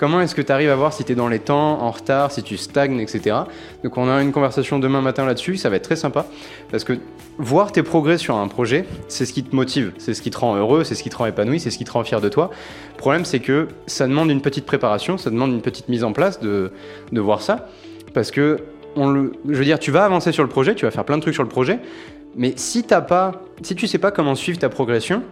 Comment 0.00 0.22
est-ce 0.22 0.34
que 0.34 0.40
tu 0.40 0.50
arrives 0.50 0.70
à 0.70 0.76
voir 0.76 0.94
si 0.94 1.04
tu 1.04 1.12
es 1.12 1.14
dans 1.14 1.28
les 1.28 1.40
temps, 1.40 1.82
en 1.82 1.90
retard, 1.90 2.32
si 2.32 2.42
tu 2.42 2.56
stagnes, 2.56 2.98
etc. 3.00 3.36
Donc 3.84 3.98
on 3.98 4.08
a 4.08 4.22
une 4.22 4.32
conversation 4.32 4.78
demain 4.78 5.02
matin 5.02 5.26
là-dessus, 5.26 5.58
ça 5.58 5.68
va 5.68 5.76
être 5.76 5.82
très 5.82 5.94
sympa. 5.94 6.24
Parce 6.70 6.84
que 6.84 6.94
voir 7.36 7.70
tes 7.70 7.82
progrès 7.82 8.16
sur 8.16 8.34
un 8.34 8.48
projet, 8.48 8.86
c'est 9.08 9.26
ce 9.26 9.34
qui 9.34 9.44
te 9.44 9.54
motive, 9.54 9.92
c'est 9.98 10.14
ce 10.14 10.22
qui 10.22 10.30
te 10.30 10.38
rend 10.38 10.56
heureux, 10.56 10.84
c'est 10.84 10.94
ce 10.94 11.02
qui 11.02 11.10
te 11.10 11.16
rend 11.16 11.26
épanoui, 11.26 11.60
c'est 11.60 11.70
ce 11.70 11.76
qui 11.76 11.84
te 11.84 11.90
rend 11.90 12.02
fier 12.02 12.22
de 12.22 12.30
toi. 12.30 12.48
Le 12.94 12.96
problème 12.96 13.26
c'est 13.26 13.40
que 13.40 13.68
ça 13.86 14.06
demande 14.06 14.30
une 14.30 14.40
petite 14.40 14.64
préparation, 14.64 15.18
ça 15.18 15.28
demande 15.28 15.50
une 15.50 15.60
petite 15.60 15.90
mise 15.90 16.02
en 16.02 16.14
place 16.14 16.40
de, 16.40 16.72
voir 17.12 17.42
ça. 17.42 17.68
Parce 18.14 18.30
que, 18.30 18.56
on 18.96 19.12
je 19.14 19.54
veux 19.54 19.64
dire, 19.66 19.78
tu 19.78 19.90
vas 19.90 20.06
avancer 20.06 20.32
sur 20.32 20.44
le 20.44 20.48
projet, 20.48 20.74
tu 20.74 20.86
vas 20.86 20.90
faire 20.90 21.04
plein 21.04 21.18
de 21.18 21.22
trucs 21.22 21.34
sur 21.34 21.42
le 21.42 21.50
projet, 21.50 21.78
mais 22.36 22.54
si 22.56 22.84
t'as 22.84 23.02
pas, 23.02 23.32
tu 23.62 23.86
sais 23.86 23.98
pas 23.98 24.12
comment 24.12 24.34
suivre 24.34 24.58
ta 24.58 24.70
progression, 24.70 25.22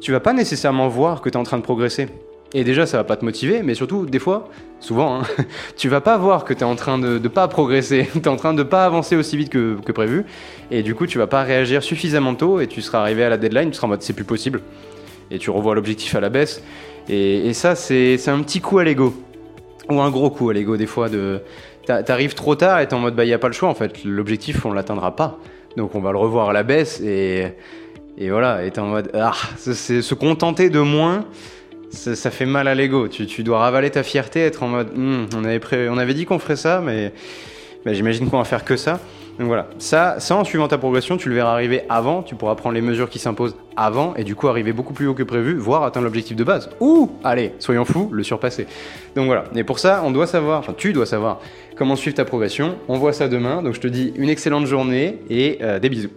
tu 0.00 0.10
vas 0.10 0.20
pas 0.20 0.32
nécessairement 0.32 0.88
voir 0.88 1.20
que 1.20 1.28
tu 1.28 1.34
es 1.34 1.38
en 1.38 1.44
train 1.44 1.58
de 1.58 1.62
progresser. 1.62 2.08
Et 2.52 2.64
déjà, 2.64 2.84
ça 2.84 2.96
va 2.96 3.04
pas 3.04 3.16
te 3.16 3.24
motiver, 3.24 3.62
mais 3.62 3.74
surtout, 3.74 4.06
des 4.06 4.18
fois, 4.18 4.48
souvent, 4.80 5.20
hein, 5.20 5.22
tu 5.76 5.88
vas 5.88 6.00
pas 6.00 6.18
voir 6.18 6.44
que 6.44 6.52
tu 6.52 6.60
es 6.60 6.64
en 6.64 6.74
train 6.74 6.98
de, 6.98 7.18
de 7.18 7.28
pas 7.28 7.46
progresser, 7.46 8.08
tu 8.12 8.18
es 8.18 8.28
en 8.28 8.36
train 8.36 8.54
de 8.54 8.64
pas 8.64 8.84
avancer 8.84 9.14
aussi 9.14 9.36
vite 9.36 9.50
que, 9.50 9.92
prévu, 9.92 10.24
et 10.70 10.82
du 10.82 10.94
coup, 10.94 11.06
tu 11.06 11.18
vas 11.18 11.28
pas 11.28 11.42
réagir 11.42 11.82
suffisamment 11.82 12.34
tôt, 12.34 12.60
et 12.60 12.66
tu 12.66 12.82
seras 12.82 13.00
arrivé 13.00 13.22
à 13.22 13.28
la 13.28 13.36
deadline, 13.36 13.70
tu 13.70 13.76
seras 13.76 13.86
en 13.86 13.90
mode 13.90 14.02
c'est 14.02 14.14
plus 14.14 14.24
possible, 14.24 14.62
et 15.30 15.38
tu 15.38 15.50
revois 15.50 15.76
l'objectif 15.76 16.14
à 16.16 16.20
la 16.20 16.28
baisse. 16.28 16.62
Et, 17.08 17.52
ça, 17.54 17.74
c'est 17.74 18.28
un 18.28 18.40
petit 18.42 18.60
coup 18.60 18.78
à 18.78 18.84
l'ego, 18.84 19.14
ou 19.88 20.00
un 20.00 20.10
gros 20.10 20.30
coup 20.30 20.50
à 20.50 20.54
l'ego, 20.54 20.76
des 20.76 20.86
fois, 20.86 21.08
de 21.08 21.40
t'arrives 21.86 22.34
trop 22.34 22.54
tard 22.54 22.78
et 22.78 22.86
t'es 22.86 22.94
en 22.94 23.00
mode 23.00 23.16
bah 23.16 23.24
y 23.24 23.32
a 23.32 23.38
pas 23.38 23.48
le 23.48 23.52
choix 23.52 23.68
en 23.68 23.74
fait, 23.74 24.04
l'objectif 24.04 24.64
on 24.64 24.72
l'atteindra 24.72 25.16
pas, 25.16 25.38
donc 25.76 25.96
on 25.96 26.00
va 26.00 26.12
le 26.12 26.18
revoir 26.18 26.50
à 26.50 26.52
la 26.52 26.62
baisse 26.62 27.00
et, 27.00 27.48
et 28.16 28.30
voilà, 28.30 28.64
et 28.64 28.70
t'es 28.70 28.80
en 28.80 28.86
mode 28.86 29.10
ah, 29.14 29.32
c'est 29.56 30.02
se 30.02 30.14
contenter 30.14 30.70
de 30.70 30.78
moins 30.78 31.24
ça, 31.90 32.30
fait 32.30 32.46
mal 32.46 32.68
à 32.68 32.74
l'ego. 32.74 33.08
Tu, 33.08 33.42
dois 33.42 33.58
ravaler 33.58 33.90
ta 33.90 34.02
fierté, 34.02 34.40
être 34.40 34.62
en 34.62 34.68
mode 34.68 34.96
hmm, 34.96 35.26
on, 35.36 35.44
avait 35.44 35.88
on 35.88 35.98
avait 35.98 36.14
dit 36.14 36.24
qu'on 36.24 36.38
ferait 36.38 36.56
ça, 36.56 36.80
mais, 36.84 37.12
j'imagine 37.86 38.28
qu'on 38.28 38.38
va 38.38 38.44
faire 38.44 38.64
que 38.64 38.76
ça. 38.76 39.00
Donc 39.38 39.48
voilà, 39.48 39.68
ça, 39.78 40.16
ça 40.18 40.36
en 40.36 40.44
suivant 40.44 40.68
ta 40.68 40.76
progression, 40.76 41.16
tu 41.16 41.30
le 41.30 41.34
verras 41.34 41.52
arriver 41.52 41.84
avant, 41.88 42.22
tu 42.22 42.34
pourras 42.34 42.56
prendre 42.56 42.74
les 42.74 42.82
mesures 42.82 43.08
qui 43.08 43.18
s'imposent 43.18 43.56
avant 43.74 44.14
et 44.16 44.22
du 44.22 44.34
coup 44.34 44.48
arriver 44.48 44.74
beaucoup 44.74 44.92
plus 44.92 45.06
haut 45.06 45.14
que 45.14 45.22
prévu, 45.22 45.56
voire 45.56 45.82
atteindre 45.82 46.04
l'objectif 46.04 46.36
de 46.36 46.44
base. 46.44 46.68
Ou, 46.80 47.10
allez, 47.24 47.54
soyons 47.58 47.86
fous, 47.86 48.10
le 48.12 48.22
surpasser. 48.22 48.66
Donc 49.16 49.26
voilà, 49.26 49.44
et 49.56 49.64
pour 49.64 49.78
ça, 49.78 50.02
on 50.04 50.10
doit 50.10 50.26
savoir, 50.26 50.58
enfin 50.58 50.74
tu 50.76 50.92
dois 50.92 51.06
savoir 51.06 51.40
comment 51.74 51.96
suivre 51.96 52.16
ta 52.16 52.26
progression. 52.26 52.76
On 52.88 52.98
voit 52.98 53.14
ça 53.14 53.28
demain, 53.28 53.62
donc 53.62 53.72
je 53.72 53.80
te 53.80 53.88
dis 53.88 54.12
une 54.16 54.28
excellente 54.28 54.66
journée 54.66 55.20
et 55.30 55.58
euh, 55.62 55.78
des 55.78 55.88
bisous. 55.88 56.10